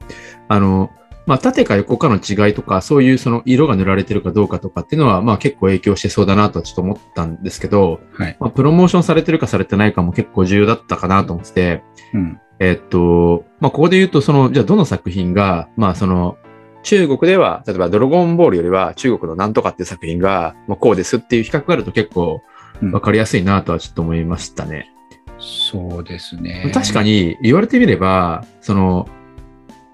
[0.49, 0.91] あの、
[1.29, 8.37] まあ、縦か横かの違いとか、そういうその色が塗られてるかどうかとかっていうのは、まあ結構影響してそうだなとはちょっと思ったんですけど、はい。
[8.41, 11.83] まあ、プロモーションされてるかされてないかも結構重要だったかなと思ってて、
[12.15, 16.39] うんえっと、まあ、ここで言うと、その、じゃあどの作品が、まあ、その、
[16.83, 22.43] 中国では、例えばドラゴンボールよりは中国のなんとかっていう作品が、まあ、こうですっていう比較があると結構
[22.83, 24.91] うんわかりやすいなとはちょっと思いましたね。
[25.39, 26.71] そうですね。
[26.75, 29.09] 確かに言われてみれば、その、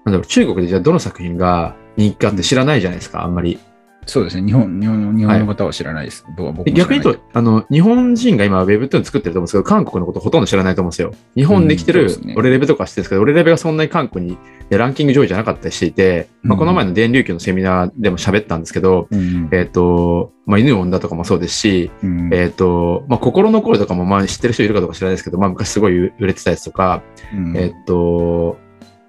[0.05, 3.59] なんだろう、中国でじゃあどの作品が人気かって知らないじゃないですか、あんまり。
[4.05, 4.45] そうですね。
[4.45, 6.25] 日本、日本の、日本の方は知らないです。
[6.37, 11.13] 僕はい逆に言うと、あの、日本人が今 Webtoon 作ってると思うんですけど、韓国のことほとんど知らないと思うんですよ。
[11.35, 14.37] 日本できてる俺レベとか知ってるんですけど、俺レベがそんなに韓国に
[14.69, 27.01] でランキング上位じゃなかったりしていて、まあ、うんこの前の電流球のセミナーでも喋ったんですけど、うんえっ、と、まあ、犬を産んだとかもそうですし、うんえっ、と、まあ、心の声とかもまあ知ってる人いるかどうか知らないですけど、まあ、昔すごい売れてたやつとか、
[27.33, 28.57] うんえっ、と、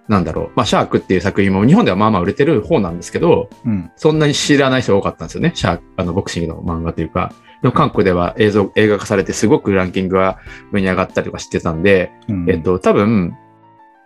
[0.08, 5.52] なんだろう、まあ、シャークっていう作品も日本ではまあまあ売れてる方なんですけど、うんそんなに知らない人が多かったんですよね。
[5.54, 7.32] シャーク、あの、ボクシングの漫画というか。
[7.62, 10.38] でも韓国では映像、映画化されてすごくランキングが
[10.72, 13.34] 上に上がったりとかしてたんで、うんえっと、多分、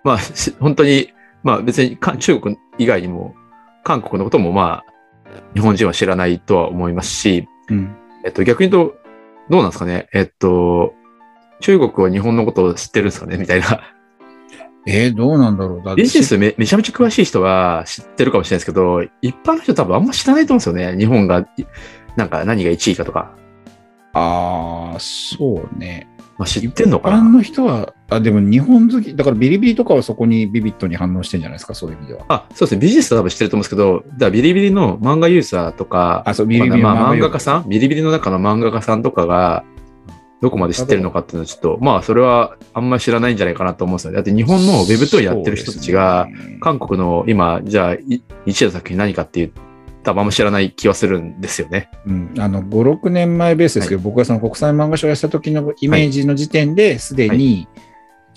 [0.05, 3.35] まあ、し本当に、まあ別にか中国以外にも、
[3.83, 4.91] 韓国のこともまあ、
[5.55, 8.97] 日本人は知らないとは思いますし、うんえっと、逆に言うと、
[9.51, 10.09] どうなんですかね。
[10.13, 10.95] えっと、
[11.61, 13.81] 中国は日本のことを知ってるんですかねみたいな。
[14.87, 15.83] えー、どうなんだろう。
[15.85, 20.99] だビジネスめめちゃめちゃ詳しい人は知ってるかもしれないですけど、一般の人多分あんま知らないと思うんですよね。
[20.99, 21.47] 日本が、い
[22.17, 23.33] なんか何が1位かとか。
[24.13, 26.09] ああ、そうね。
[26.39, 32.25] まあ、知ってんのか一般なの人は、あ、でも日本好き、だからビリビリとかはそこにビビットに反応してんじゃないですか、そういう意味では。
[32.29, 32.81] あ、そうですね。
[32.81, 39.65] ビジネスは多分知ってると思うんですけど、だビリビリの漫画ユーザーとか、あ、そう、ビリビリまあ、漫の漫画画家さんビリビリの中の漫画家さんとかが、
[40.41, 44.17] どこまで知ってるのかっていうのはちょっと、まあ、それはあんまり知らないんじゃないかなと思うんですよね。
[44.17, 46.29] だって日本のウェブトゥーンやってる人たちが、
[46.61, 49.53] 韓国の今、じゃあ、い一位の作品何かっていう、
[50.03, 51.91] 多分あんま知らない気はするんですよね。
[52.07, 57.69] うん、あの5、6年前ベースですけど、僕がその国際漫画賞をやった時のイメージの時点ですでに、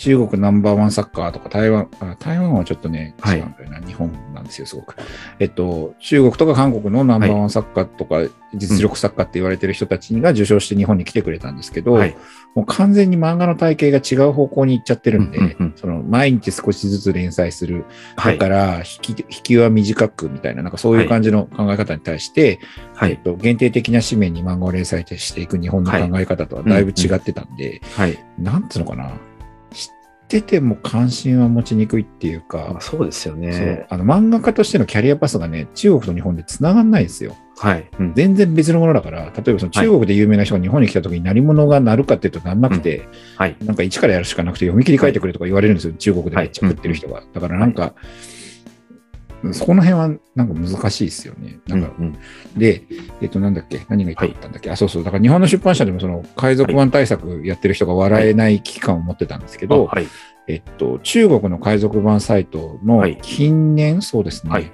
[0.04, 4.98] 中国ナンバーワンサッカーとか台湾、あ台湾はちょっとね、はい違うんだよな、日本なんですよ、すごく。
[5.40, 8.18] えっと、中国とか韓国のナンバーワンサッカーとか、
[8.54, 12.18] 実力作家って言われてる人たちが受賞して日本に来てくれたんですけど、はい。
[12.54, 17.86] もう完全に漫画の体系が違う方向に行っちゃってるんで、うんうんうんその毎日少しずつ連載する
[18.18, 18.54] はいだか。
[18.54, 22.60] ら引き、引きは短くみたいな、なんかそういう感じの考え方に対して、
[22.94, 23.12] はい。
[23.12, 28.20] えっと、限定的な紙面に漫画を連載していく日本の考え方とはだいぶ違ってたんで、はい。
[28.38, 29.14] なんつうのかな、
[30.34, 33.86] てても関心は持ちにくいっていうか、まあそうですよね。
[33.90, 37.36] あの漫画家としてのキャリアパスがね、中国と日本で繋がんないんですよ。
[37.58, 37.88] はい。
[38.00, 43.56] うん全然別のものだから、例えばその中国で有名な人が日本に来た時に何者がなるかっていうとなんなくて、はい。
[43.64, 47.24] なんか一からやるしかなくて読み切り書いてくれとか言われるんですよ、中国でめっちゃ食ってる人が。
[47.34, 47.94] だからなんか、
[49.52, 51.60] そこの辺はなんか難しいですよね。
[51.68, 52.16] なんか、うん
[52.56, 52.84] で、
[53.22, 53.82] えっと、なんだっけ？
[53.90, 55.04] 何が言ってたんだっけ、あ、そうそう。
[55.04, 60.08] だから日本の出版社でもその海賊版対策やってる人が笑えない危機感を持ってたんですけど、あはい。
[60.48, 63.18] えっと、中国の海賊版サイトのはい。
[63.22, 64.52] 近年、そうですね。
[64.52, 64.72] はい。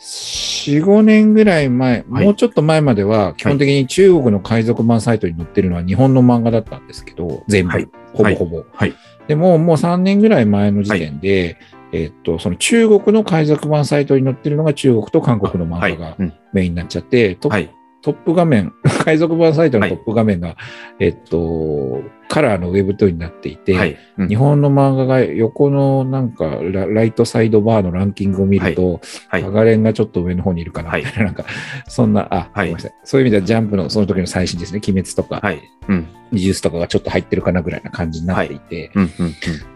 [0.00, 2.24] 4、5年ぐらい前、はい。
[2.24, 7.88] もうちょっと前までは、基本的に中国の海賊版サイトに載ってるのは日本の漫画だったんですけど、全部、はい。
[8.12, 8.64] ほぼほぼ。
[8.72, 8.94] はい。
[9.28, 11.56] でも、もう3年ぐらい前の時点で、
[12.02, 15.96] えっと、その中国の海賊版サイトに載ってるのが中国と韓国の漫はい。
[15.96, 17.70] 画がうんメインになっちゃって、トップはい。
[18.02, 18.72] トップ画面、
[19.04, 20.56] 海賊版サイトのトップ画面が、
[21.00, 23.96] えっと、カラーのウェブトになっていて、はい。
[24.18, 31.44] うん日本の漫画が横のなんかラライトサイドバーのランキングを見ると、はいハガレンがちょっと上の方にいるかな、はいみたいな、 なんか、
[31.88, 32.94] そんな、あ、はいごめんなさい。
[33.04, 35.60] そういう意味ではジャンプのその時の最新ですね、鬼滅とか、はい。
[35.88, 36.06] うん。
[36.32, 39.02] ニジュースとかがちょっと入ってるかなぐらいな感じになっていて、うん。
[39.02, 39.10] うん。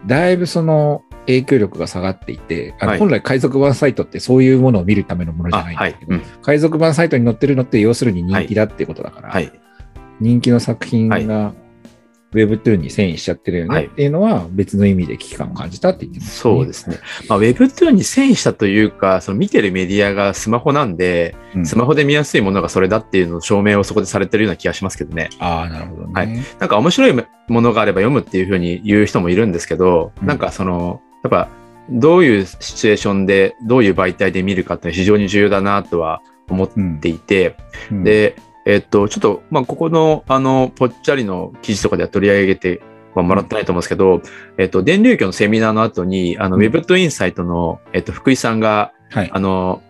[0.07, 6.07] だいぶその影響力が下がっていて、あのはい本来海賊版サイトってそういうものを見るためのものじゃあ、ないんはいですけ。
[6.07, 6.23] ど、うん。
[6.43, 9.53] 海賊版サイトに載ってるのって要するに人気だっていうことだから、はい。
[10.21, 11.55] 人気の作品はいが
[12.33, 16.99] Webtoon に遷移しちゃってるよはいねっていうのは別の意味で危機感を感じたって言ってます、そうですね。
[17.29, 25.31] まあ、Webtoon に遷移したというか、その見てるメディアがスマホなんで、うんスマホで見やすいものがそれだっていうのを証明をそこでされてるような気がしますけどね。
[25.41, 26.13] ああ、なるほどね。
[26.15, 26.29] はい
[26.61, 31.49] なんか面白いものがあれば読むっていうふうに言う人もいるんですけど、うんなんかその、やっぱ、
[31.91, 36.69] どういうシチュエーションで、どういう媒体で見るかって非常に重要だなとは思っ
[37.01, 37.57] ていて、
[37.91, 42.83] うん、で、えっと、ちょっと、まあ、ここの、あの、ぽっちゃりの記事とかでは取り上げて
[43.15, 44.23] はもらってないと思うんですけど、
[44.59, 46.63] えっと、電流教のセミナーの後に、あの、うん。
[46.63, 49.31] Web とインサイトの、えっと、福井さんが、はい。
[49.33, 49.83] あの、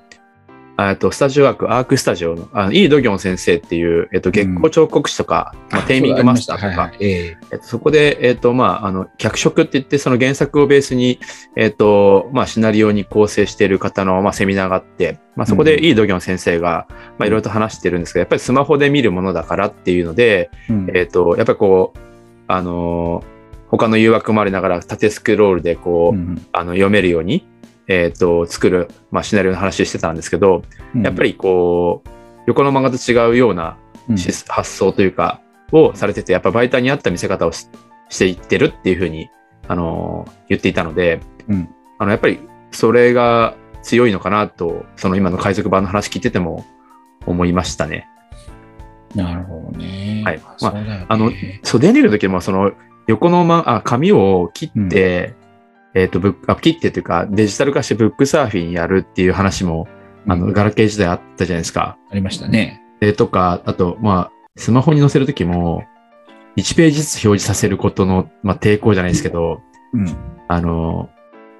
[0.88, 6.93] えっと、スタジオワーク、アークスタジオの、あの、イードギョン先生っていう、えっと、月光彫刻師とか、まあ、テーミングマスターとか。
[7.01, 7.37] ええ。
[7.53, 11.19] えっと、そこで、えっと、まあ、あの、脚色って言って、その原作をベースに、
[11.57, 15.85] えっと、まあ、シナリオに構成している方の、まあ、セミナーがあって、まあ、そこでうん。
[15.85, 16.87] イードギョン先生が、
[17.19, 20.90] まあ、いろいろと話してるんですけど、やっぱりスマホで見るものだからっていうので、うん。
[20.95, 21.99] えっと、やっぱりこう、
[22.49, 23.40] あのー
[23.71, 26.45] 他の誘惑もありながら、縦スクロールでこう、うん。
[26.53, 27.47] あの、読めるように、
[27.90, 30.62] えっと、作る、まあ、シナリオの話してたんですけど、
[30.94, 31.03] うん。
[31.03, 32.09] やっぱりこう、
[32.46, 33.76] 横の漫画と違うような
[34.09, 34.16] うん。
[34.16, 35.40] し発想というか、
[35.72, 37.68] をされてて、やっぱ媒体に合った見せ方をし
[38.09, 39.29] していってるっていうふうに、
[39.66, 41.68] あのー言っていたので、うん。
[41.98, 42.38] あの、やっぱり
[42.70, 46.64] それが強いのかなと、その今の海賊版の話聞いてても
[47.26, 48.09] 思いましたね。
[49.16, 50.22] なるほどね。
[50.24, 50.40] はい。
[50.59, 51.07] そうだよね。
[51.09, 51.33] あの
[51.64, 52.72] そう、デニーの時もその
[53.09, 55.35] 横のま、あ、紙を切って、
[55.94, 59.88] えっ、と、ブック、あ、切ってというか、デジタル化してブックサーフィンやるっていう話も、
[60.26, 61.98] あの、うんガラケー時代あったじゃないですか。
[62.11, 62.83] ありましたね。
[63.00, 65.85] えとか、あと、まあ、スマホに載せるときも、
[66.57, 70.16] 1ページずつ表示させることの、まあ、抵抗じゃないですけど、うん。
[70.48, 71.09] あの、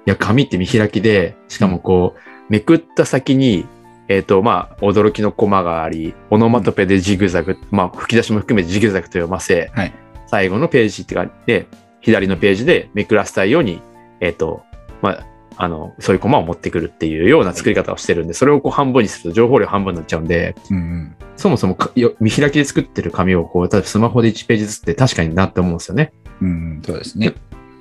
[0.05, 3.65] いや、紙って見開きで、しかもこう、めくった先に、
[4.07, 9.93] えっ、と、まあ、驚きのコマがあり、オノマトペでジグザグ、まあ、吹き出しも含めてジグザグと読ませ、はい
[10.31, 11.67] 最後のページってか、で、
[11.99, 13.81] 左のページでめくらせたいように、
[14.21, 14.63] えっ、と、
[15.01, 21.15] まあ、あの、そういうコマを持ってくるっていうような作り方をしてるんで、それをこう半分にすると情報量半分になっちゃうんで、うんうん。
[21.35, 21.77] そもそも
[22.19, 26.13] 見開きで作ってる紙をこう、例えばスマホで1ページずつって確かになって思うんですよね。
[26.41, 26.81] うんうん。
[26.83, 27.33] そうですね。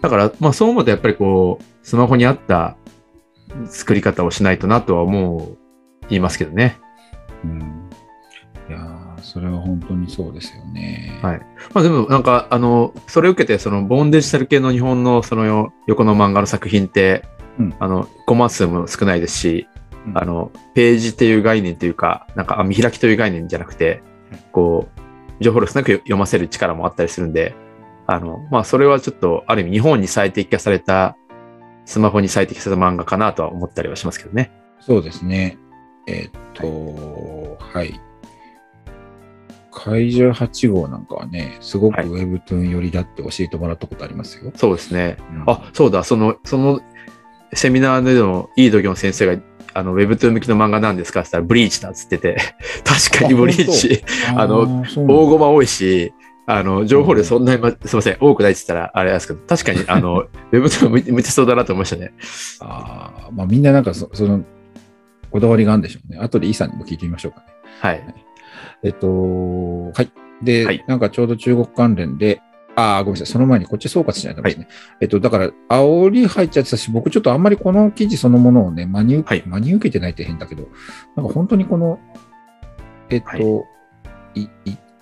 [0.02, 2.76] だから、まあそう思うとやっぱりこう、スマホに合った
[3.66, 5.56] 作り方をしないとなとは思う、
[6.08, 6.78] 言いますけどね。
[7.44, 7.79] うん。
[9.32, 11.16] それは本当にそうですよね。
[11.22, 11.40] はい
[11.72, 17.24] まあでもなんか、あの、それを受けて、その、ボーンデジタル系の日本のそのよ横の漫画の作品って、
[17.56, 19.68] うんあの、コマ数も少ないですし、
[20.04, 24.02] うんあの、ページっていう概念というか、なんか、あ見開きという概念じゃなくて、
[24.50, 24.88] こ
[25.38, 27.54] う、情報量少なく読ませる力もあったりするんで、
[28.08, 31.16] あの、まあ、それはちょっと、ある意味、日本に最適化された、
[31.84, 34.50] スマホに最適化された漫画かなとは思ったりはしますけどね。
[34.80, 35.56] そうですね。
[36.08, 38.00] えーっと、はい。
[39.82, 44.52] 怪獣8号なんかはね、すごくはい Webtoon 寄りだって教えてもらったことありますよ。
[44.54, 45.16] そうですね。
[45.32, 46.80] うんあ、そうだ、その、その、
[47.54, 51.20] セミナーでのイードギョン先生が、あの、ウェブトゥーン向きの漫画なんですか？
[51.20, 52.36] って言ったら、ブリーチだっつってて、
[52.84, 54.04] 確かにブリーチ、
[54.36, 56.12] あの大駒多いし、
[56.46, 62.12] あの、情報量そんなに、ま、すいません、多くないって言ったらあれですけど、確かに、あの、ウェブトゥーン向いてそうだなと思いましたね。
[62.60, 64.44] あーまあ、みんななんかそその、
[65.30, 66.18] こだわりがあるんでしょうね。
[66.18, 67.46] 後でイさんにも聞いてみましょうかね。
[67.80, 68.02] はい。
[68.82, 70.10] えっと、はい。
[70.42, 72.40] で、はいなんかちょうど中国関連で、
[72.76, 73.32] ああ、ごめんなさい。
[73.32, 74.68] その前にこっち総括しないとですね。
[75.00, 80.68] えっと、だから、煽り入っちゃってたし、僕ちょっとあんまりこの記事そのものをね、真に受け、はい真に受けてないって変だけど、
[81.16, 81.98] なんか本当にこの、
[83.10, 83.66] えっと、
[84.34, 84.48] い、い、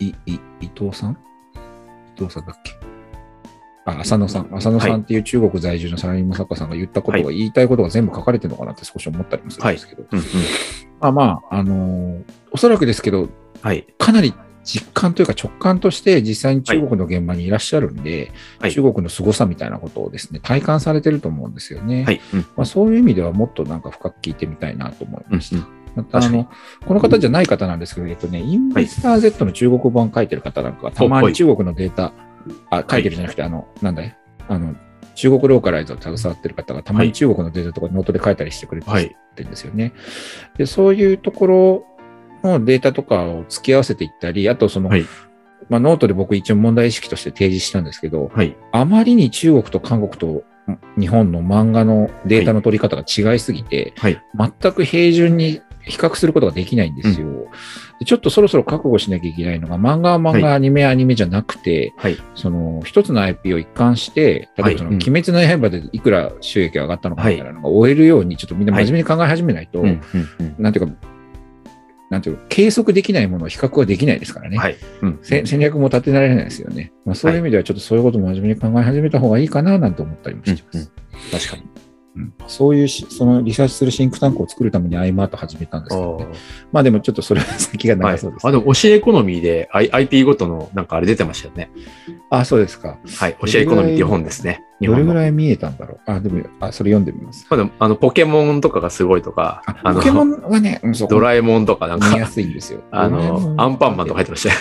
[0.01, 1.19] い、い、伊藤さん？
[2.17, 2.73] 伊藤さんだっけ？
[3.89, 4.49] あ、浅野さん。
[4.55, 10.25] 浅野さんっていう中国在住のサラリーマン作家さんが言ったことが、は言いたいことが全部書かれてるのかなって少し思ったりもするんですけど、うんうん。
[11.01, 13.29] まあまあ、あのーおそらくですけど、
[13.61, 13.87] はい。
[13.99, 14.33] かなり
[14.65, 22.05] 実感というか直感として実際に中国の現場にいらっしゃるんで、はい中国の凄さみたいなことをですね、体感されてると思うんですよね。
[22.05, 22.21] はい。
[22.35, 22.41] うん。
[22.57, 25.57] まあ、そういう意味ではもっとなんか深く聞いてみたいなと思いました。
[25.57, 26.49] うんうんまたあの、
[26.87, 32.13] この方じゃない方なんですけど、えっとね、インベスター Z の中国版書いてる方なんかは、たまはいに中国のデータ、
[32.71, 34.17] あ、書いてるじゃなくて、あの、なんだい？
[34.49, 34.75] あの、
[35.15, 39.17] 中国ローカライズを携わってる方がたまに中国のデータとかノートで書いたりしてくれてはい。
[39.37, 39.93] るんですよね。
[40.57, 41.87] で、そういうところ
[42.43, 45.05] のデータとかを突き合わせていったり、あとその、はい
[45.69, 48.57] まあ、ノートで僕一応問題意識として提示したんですけど、はい。
[48.73, 50.45] あまりに中国と韓国と
[50.99, 54.23] 日本の漫画のデータの取り方が違いすぎて、はい。
[54.37, 57.49] 全く平準に比較することができないんですよ。
[57.99, 62.17] でちょっとそろそろ覚悟しなきゃいけないのが、漫画は漫画、はアニメはアニメじゃなくて、はい。
[62.35, 69.87] その一つの IP を一貫して、例えばその、はいうん鬼滅の刃でいくら収益が上がったのかみたいなのが追えるように、ちょっとみんな真面目に考え始めないと、うん。
[69.87, 70.01] うん。
[70.39, 70.55] うん。
[70.59, 70.93] なんていうか、
[72.11, 74.57] なんていうか、計測できないものを比較はできないですからね。
[74.57, 74.77] はい。
[75.03, 75.19] うん。
[75.23, 76.93] せ戦略も立てられないですよね。
[77.05, 80.93] まあ、そういう意味ではちょっとそういうことも真面目に考え始めた方がいいかななんて思ったりもしてます。
[81.31, 81.78] 確かに。
[82.19, 86.27] うんそういうし、そのリサーチするシンクタンクを作るために iMart 始めたんですけどね。
[86.73, 91.71] まあでもちょっとそれは先がはい長そうです、あ、でも、教えエコノミーで I- IP ごとのなんかあれ出てましたよね。
[92.31, 92.99] あ、そうですか。
[93.19, 93.37] はい。
[93.41, 94.65] 教えエコノミーっていう本ですね。
[94.81, 95.05] 日どれ。
[95.05, 96.11] ぐらい見えたんだろう？
[96.11, 97.47] あ、でも、あ、それ読んでみます。
[97.51, 102.81] まあでもあの、ポケモンとかがすごいとか、あ、ポケモンはね、ドラえもんとかなんか見や、すいんですよ。
[102.91, 104.61] あの、んアンパンマンとか入ってましたよ。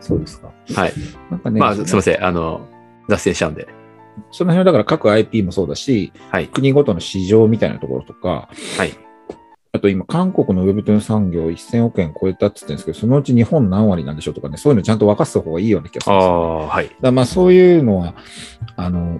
[0.00, 0.50] そうですか。
[0.74, 0.92] はい。
[1.30, 2.24] なんかね、まあ、すみません。
[2.24, 2.66] あの、
[3.08, 3.68] 脱線しちゃうんで。
[4.30, 6.48] その辺はだから各 IP もそうだし、はい。
[6.48, 8.48] 国ごとの市場みたいなところとか、
[8.78, 8.94] はい。
[9.74, 16.64] あと今、韓国の Webtoon 産業1000億円超えたって言ってるんですけど、そのうち日本何割なんでしょうとかね、そういうのちゃんと分かってた方がいいような気がすあるんですよ、ね。
[16.64, 16.96] あ、はい。
[17.00, 18.14] だまあそういうのは、
[18.76, 19.18] あの、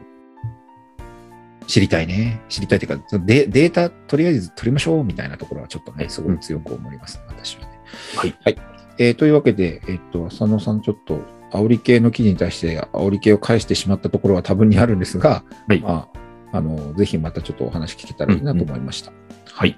[1.66, 2.42] 知りたいね。
[2.50, 7.80] 知りたいというか、デデータとりあえず取りましょうみたいなところはちょっとね、すごい強く思います、私はね。
[8.16, 8.36] はい。
[8.44, 8.59] はい。
[8.98, 11.18] えーというわけで、えっ、と、浅野さんちょっと、
[11.53, 16.09] 煽り系の記事に対して煽り系を返してしまったところは多分にあるんですが、はいま
[16.53, 19.12] あ、あの、ぜひまたちょっとお話聞けたらいいなと思いました。
[19.53, 19.76] はい。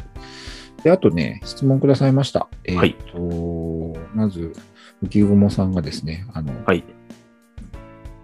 [0.82, 2.48] で、あとね、質問くださいました。
[2.64, 4.52] えっ、はいと、まず、
[5.02, 6.84] 浮雲さんがですね、あの、はい。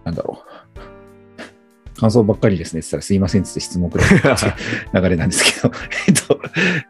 [0.04, 0.59] なんだろう。
[2.00, 2.80] 感想ばっかりですね。
[2.80, 5.74] って言ったらすいませんって質問くださいっていう 流れなんですけど、
[6.08, 6.40] えっと、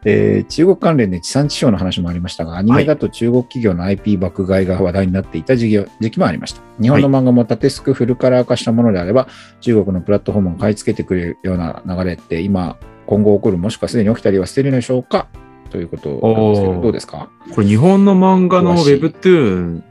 [0.05, 6.61] えー中国関連で地産地消の話もありましたが、アニメだと中国企業の IP 爆買いが話題になっていた時期時期もありました。
[6.81, 9.27] 日本の漫画も縦スクフルカラー化したものであれば、
[9.59, 15.27] 中国のプラットフォームを買い付けてくれるような流れって今、今後起こるもしくはすでに起きたりはしているのでしょうか
[15.69, 16.19] ということなん
[16.53, 17.29] ですけど、どうですか？
[17.53, 19.81] これ日本の漫画の Webtoon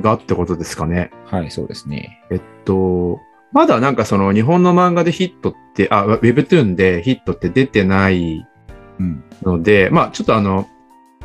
[0.00, 1.10] がってことですかね。
[1.26, 2.22] はい、そうですね。
[2.30, 3.20] えっと、
[3.52, 8.46] まだなんかその日本の漫画でヒットって、あ、Webtoon でヒットって出てない
[8.98, 9.22] うん。
[9.42, 10.66] ので、まあちょっとあの、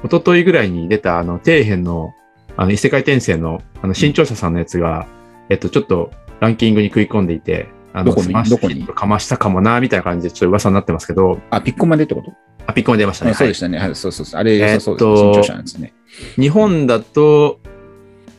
[0.03, 2.13] 一昨日ぐらいに出たあの、底辺の、
[2.57, 5.07] あの、異世界転生の、あの、新潮社さんのやつが、
[5.49, 8.49] えっと、ちょっとランキングに食い込んでいて、あの、どこに？
[8.49, 8.86] どこに？
[8.86, 12.34] かましたかもな、みたいな感じでちょっと噂になってますけど、あ、ピッコマでってこと？
[12.67, 13.34] あ、ピッコン出ましたね。
[13.34, 13.80] そうでしたね。
[13.80, 14.39] はい、そうそうそう。
[14.39, 15.93] あれ良さそう新潮社なんですね。
[16.36, 17.59] 日本だと、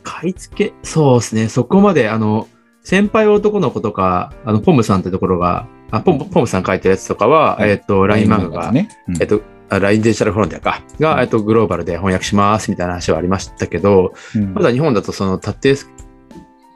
[0.02, 2.48] 買い付け、そうですね、そこまで、あの、
[2.82, 7.70] 先輩男の子とか、あの、ポムさんってところが、あポムポムさん書いてるやつとかは、はい。
[7.70, 8.88] えっと、LINE 漫画が、ね。
[9.08, 9.22] うん。
[9.22, 11.20] えっと、あ LINE デジタルフロンティアか、が、うん。
[11.20, 14.54] えっと、グローバルで翻訳しますみたいな話はありましたけど、うん。
[14.54, 15.88] まだ日本だとその縦ス、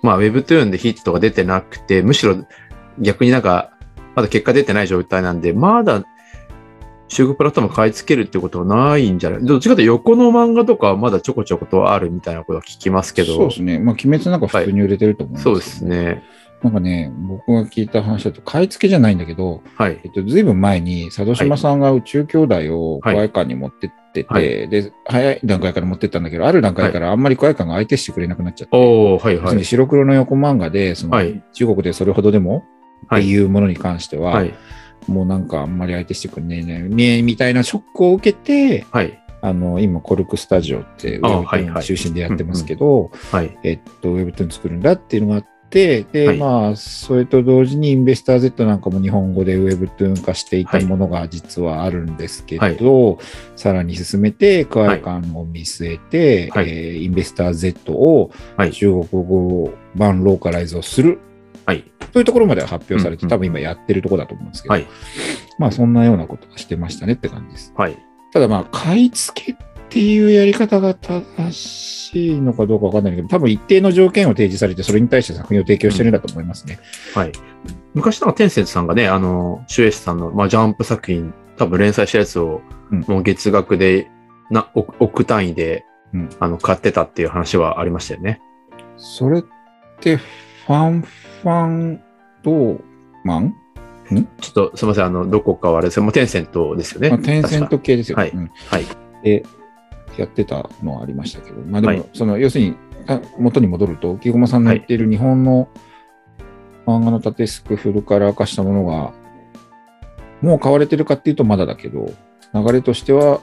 [0.03, 2.37] まあ、Webtoon でヒットが出てなくて、むしろ
[3.01, 3.73] 逆になんか、
[4.15, 6.05] まだ結果出てない状態なんで、まだ
[7.09, 9.45] 中国プラットフォーム買い付けるってことはないんじゃない？
[9.45, 13.79] どっちかというと横の漫画とかはまだちょこちょことあるみたいなことは聞きますけど、そうですね。
[13.79, 16.23] まあ、鬼滅なんか普通に売れてると思いますけど、そうですね。
[16.63, 20.09] なんかね、僕が聞いた話だと、買い付けじゃないんだけど、はいえ。
[20.09, 29.65] っと、ずいぶん前に、佐渡島さんが宇宙兄弟をはい小愛館に持ってってて、はいで、早い段階から持ってったんだけど、ある段階からあんまり小愛館が相手してくれなくなっちゃって、はいはい。
[29.65, 32.65] 白黒の横漫画で、その、はい中国でそれほどでも
[33.09, 33.23] はい。
[33.23, 34.55] っていうものに関しては、はい。
[35.09, 39.23] もうなんかあんまり相手してくれねえねみたいなショックを受けて、はい。
[39.43, 43.57] あの、今、コルクスタジオって、ウあェブ中心でやってますけど、はい。
[43.63, 46.39] えっと、ウェブトゥーン作るんだっていうのがあって、で、はい。
[46.39, 53.19] まあ、それと同時にインベスター Z なんかも日本語でウェブトゥーン化していたものが実はあるんですけど、
[53.57, 56.69] さらに進めて、クワイカンを見据えて、はい。
[56.69, 58.73] えーインベスター Z をはい。
[58.73, 61.21] 中国語版ローカライズをする
[61.67, 61.85] はい。
[62.13, 64.87] というところまでは発表されて、うんうん多分今やってるところだと思うんですけど、はい。
[65.59, 67.75] まあそんなようなことをしてましたねって感じです。
[67.77, 67.99] はい。
[68.33, 69.57] ただまあ、買い付けっ
[69.89, 76.79] ていうやり方が正しいのかどうかわかんないけど、多分一定の条件を提示されて、それに対して作品を提供してるんだと思いますね。
[77.15, 77.33] はい。
[77.95, 82.61] 昔なんかテンセントさんがね、あの、シュエスさんの、まあ、ジャンプ作品、多分連載したやつを、
[82.91, 84.11] うんもう月額で、
[84.51, 88.41] な、億億単位で、うんあの、買ってたっていう話はありましたよね。
[88.97, 89.45] それっ
[90.01, 92.03] て、ファンファン
[92.43, 92.81] ドー
[93.25, 93.55] マン、
[94.41, 97.11] ちょっと、すみません、あの、どこかはあれですもうテンセントですよね。
[97.11, 98.19] まあ、テンセン確ト系ですよ。
[98.19, 98.23] ね。
[98.23, 98.51] はいうん。
[98.67, 98.85] はい。
[99.25, 99.45] で、
[100.17, 102.05] やってたのはありましたけど、まあでも、はい。
[102.13, 102.77] その、要するに、
[103.09, 105.69] あ元に戻ると、木駒さんの言っている日本の
[106.87, 109.13] 漫画の縦スクフルカラー化したものが、
[110.41, 112.13] もう買われてるかっていうとまだだけど、
[112.55, 113.41] 流れとしては、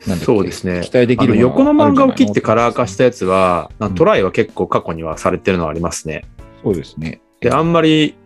[0.00, 0.82] そうですね。
[0.82, 6.24] 期待できるも横の漫画を切ってカラー化したややつは、うんトライは結構過去にはされてるのはありますね。
[6.62, 7.20] そうですね。
[7.46, 8.16] で、あんまり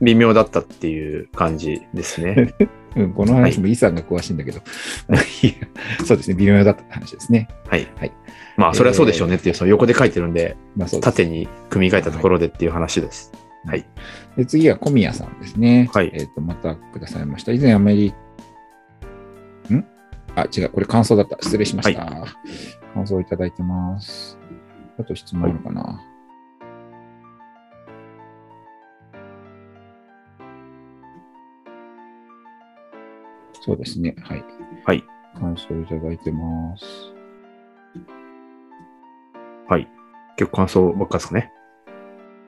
[0.00, 2.54] 微妙だったっていう感じですね。
[2.94, 5.52] うん、この話もイさんが詳しいんだけど、いや
[6.04, 7.48] そうですね、微妙だったって話ですね。
[7.66, 7.88] はい。
[7.96, 8.12] はい
[8.56, 13.32] まあ、それはそうでしょうねっていう、その横で書いてるんで、まあそう縦に組み替えたところでっていう話です。
[13.66, 13.84] はい。
[14.36, 15.90] で次は小宮さんですね。
[15.92, 17.50] はいえっ、と、またくださいました。
[17.50, 18.14] 以前アメリ
[19.74, 19.84] ん？
[20.36, 21.36] あ、違う、これ感想だった。
[21.40, 22.06] 失礼しました。
[22.94, 24.38] 感想をいただいてます。
[25.00, 26.00] あと質問あるかな。
[33.64, 34.16] そうですね。
[34.22, 34.44] はい。
[34.84, 35.04] はい。
[35.38, 36.84] 感想いただいてます。
[39.68, 39.88] はい。
[40.36, 41.52] 結構感想ばっかですかね。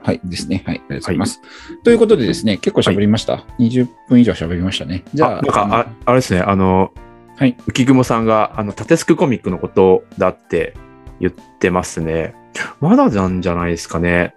[0.02, 0.20] はい。
[0.24, 0.64] ですね。
[0.66, 0.76] はい。
[0.76, 1.40] ありがとうございます。
[1.84, 3.44] ということでですね、結構喋りました。
[3.58, 5.04] 20分以上喋りましたね。
[5.14, 6.92] じゃあ、あ、なんか、ああれですね、あの、
[7.36, 7.56] はい。
[7.68, 10.74] 浮雲さんが、あの、縦スクコミックのことだって
[11.20, 12.34] 言ってますね。
[12.80, 14.34] まだなんじゃないですかね。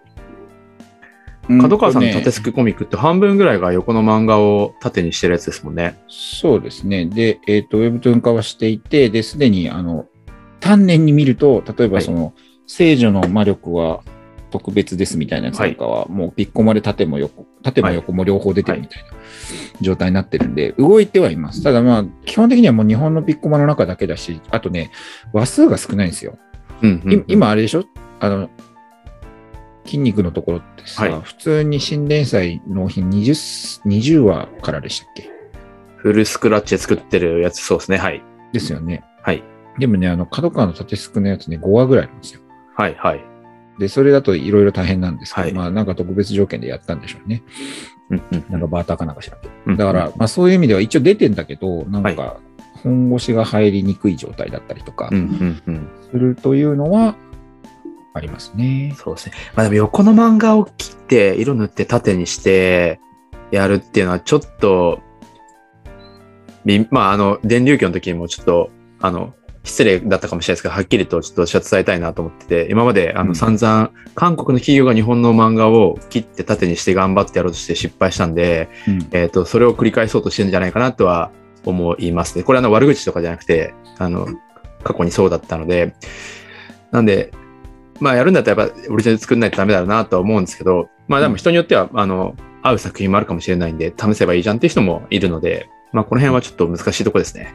[1.49, 5.97] うん角川さんの縦スクコミックって半分ぐらいが横の漫画を縦にしてるやつですもんね。
[6.09, 7.05] そうですね。
[7.05, 10.07] で、えっ、と、ウェブトゥーン化はしていて、で、すでに、あの、
[10.59, 12.33] 丹念に見ると、例えばはいその、
[12.65, 14.01] 聖女の魔力は
[14.51, 19.09] 特別ですみたいなやつなんかは、もうピッコマで縦も横、縦も横も両方出てるみたいな
[19.79, 21.63] 状態になってるんで、動いてはいます。
[21.63, 24.91] ただまあ、基本的にはもう日本のピッコマの中だけだし、あとね、
[25.31, 26.37] 話数が少ないんですよ。
[26.81, 27.85] うん、うんい今あれでしょ？
[28.19, 28.49] あの、
[29.87, 35.29] 筋肉のところってさ、はい普通に新連載納品 20, 20話からでしたっけ？
[35.97, 37.97] フルスクラッチで作ってるやつ、そうですね。
[37.97, 38.21] はい。
[38.53, 39.03] ですよね。
[39.23, 39.43] はい。
[39.79, 42.41] でもね、あの、角川の縦スクのやつね、5話ぐらいなんですよ。
[42.75, 43.21] はい、はい。
[43.79, 47.43] で、それだといろいろ大変なんですけど、はいまあなんか特別条件でやったんでしょうね。
[48.09, 49.37] うん、うんなんかバーターかなんかしら。
[49.65, 49.77] うん。
[49.77, 52.39] だから、まあそういう意味では一応出てんだけど、なんはか
[52.83, 55.09] 本腰が入りにくい状態だったりとか。
[56.11, 57.15] するというのは
[58.17, 58.95] ありますね。
[58.97, 59.35] そうですね。
[59.55, 62.99] まあでも横の漫画を切って、色塗って縦にして
[63.51, 64.99] やるっていうのはちょっと、
[66.65, 69.33] みまああの、電流教の時にもちょっと、あの、
[69.67, 81.31] 失礼だったかもしれないですけど、はっきりとちょっと私は伝えたいなと思ってて、今まであうんの散々、韓国の企業が日本の漫画を切って縦にして頑張ってやろうとして失敗したんで、うんえっ、と、それを繰り返そうとしてるんじゃないかなとは
[81.65, 82.43] 思いますね。
[82.43, 84.27] これはあの悪口とかじゃなくて、あの、
[84.83, 85.93] 過去にそうだったので、
[86.91, 87.31] なんで、
[87.99, 97.53] まあやるんだったらやっぱオリジナル作んないとダメだろうなとは思うんですけど、まあでも人によっては、あの、合う作品もあるかもしれないんで、試せばいいじゃんっていう人もいるので、まあこの辺はちょっと難しいところですね。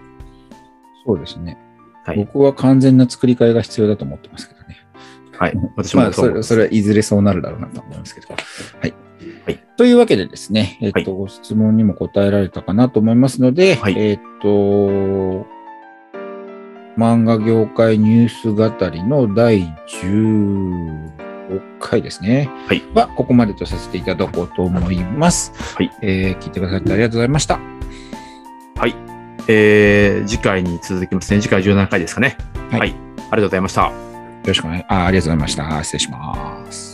[1.05, 1.59] そうですね。
[2.05, 4.77] はい僕は完全な作り替えが必要だと思ってますけどね。
[5.39, 5.53] はい。
[5.77, 6.49] 私まあ、もそうます。
[6.49, 8.29] それはいずれそうなるだろうなと思いますけど。
[8.29, 8.37] は
[8.87, 8.95] い。
[9.45, 15.47] はいというわけでですね、えっ、と、はいご質問にも答えられたかなと思いますので、はいえっ、と、
[16.97, 22.51] 漫画業界ニュース語りの第16回ですね。
[22.67, 22.83] はい。
[22.95, 25.53] は、ここまでとさせていただこうと思います。
[25.77, 25.91] はい。
[26.03, 27.59] えー聞いてくださってありがとうございました。
[28.77, 28.95] はい。
[29.49, 31.41] えー、次回に続きますね。
[31.41, 32.37] 次回17回ですかね。
[32.71, 32.91] はいはい。
[32.91, 32.97] あり
[33.31, 33.83] がとうございました。
[33.83, 33.93] よ
[34.47, 35.83] ろしくお願い、あありがとうございました。
[35.85, 36.92] 失礼します。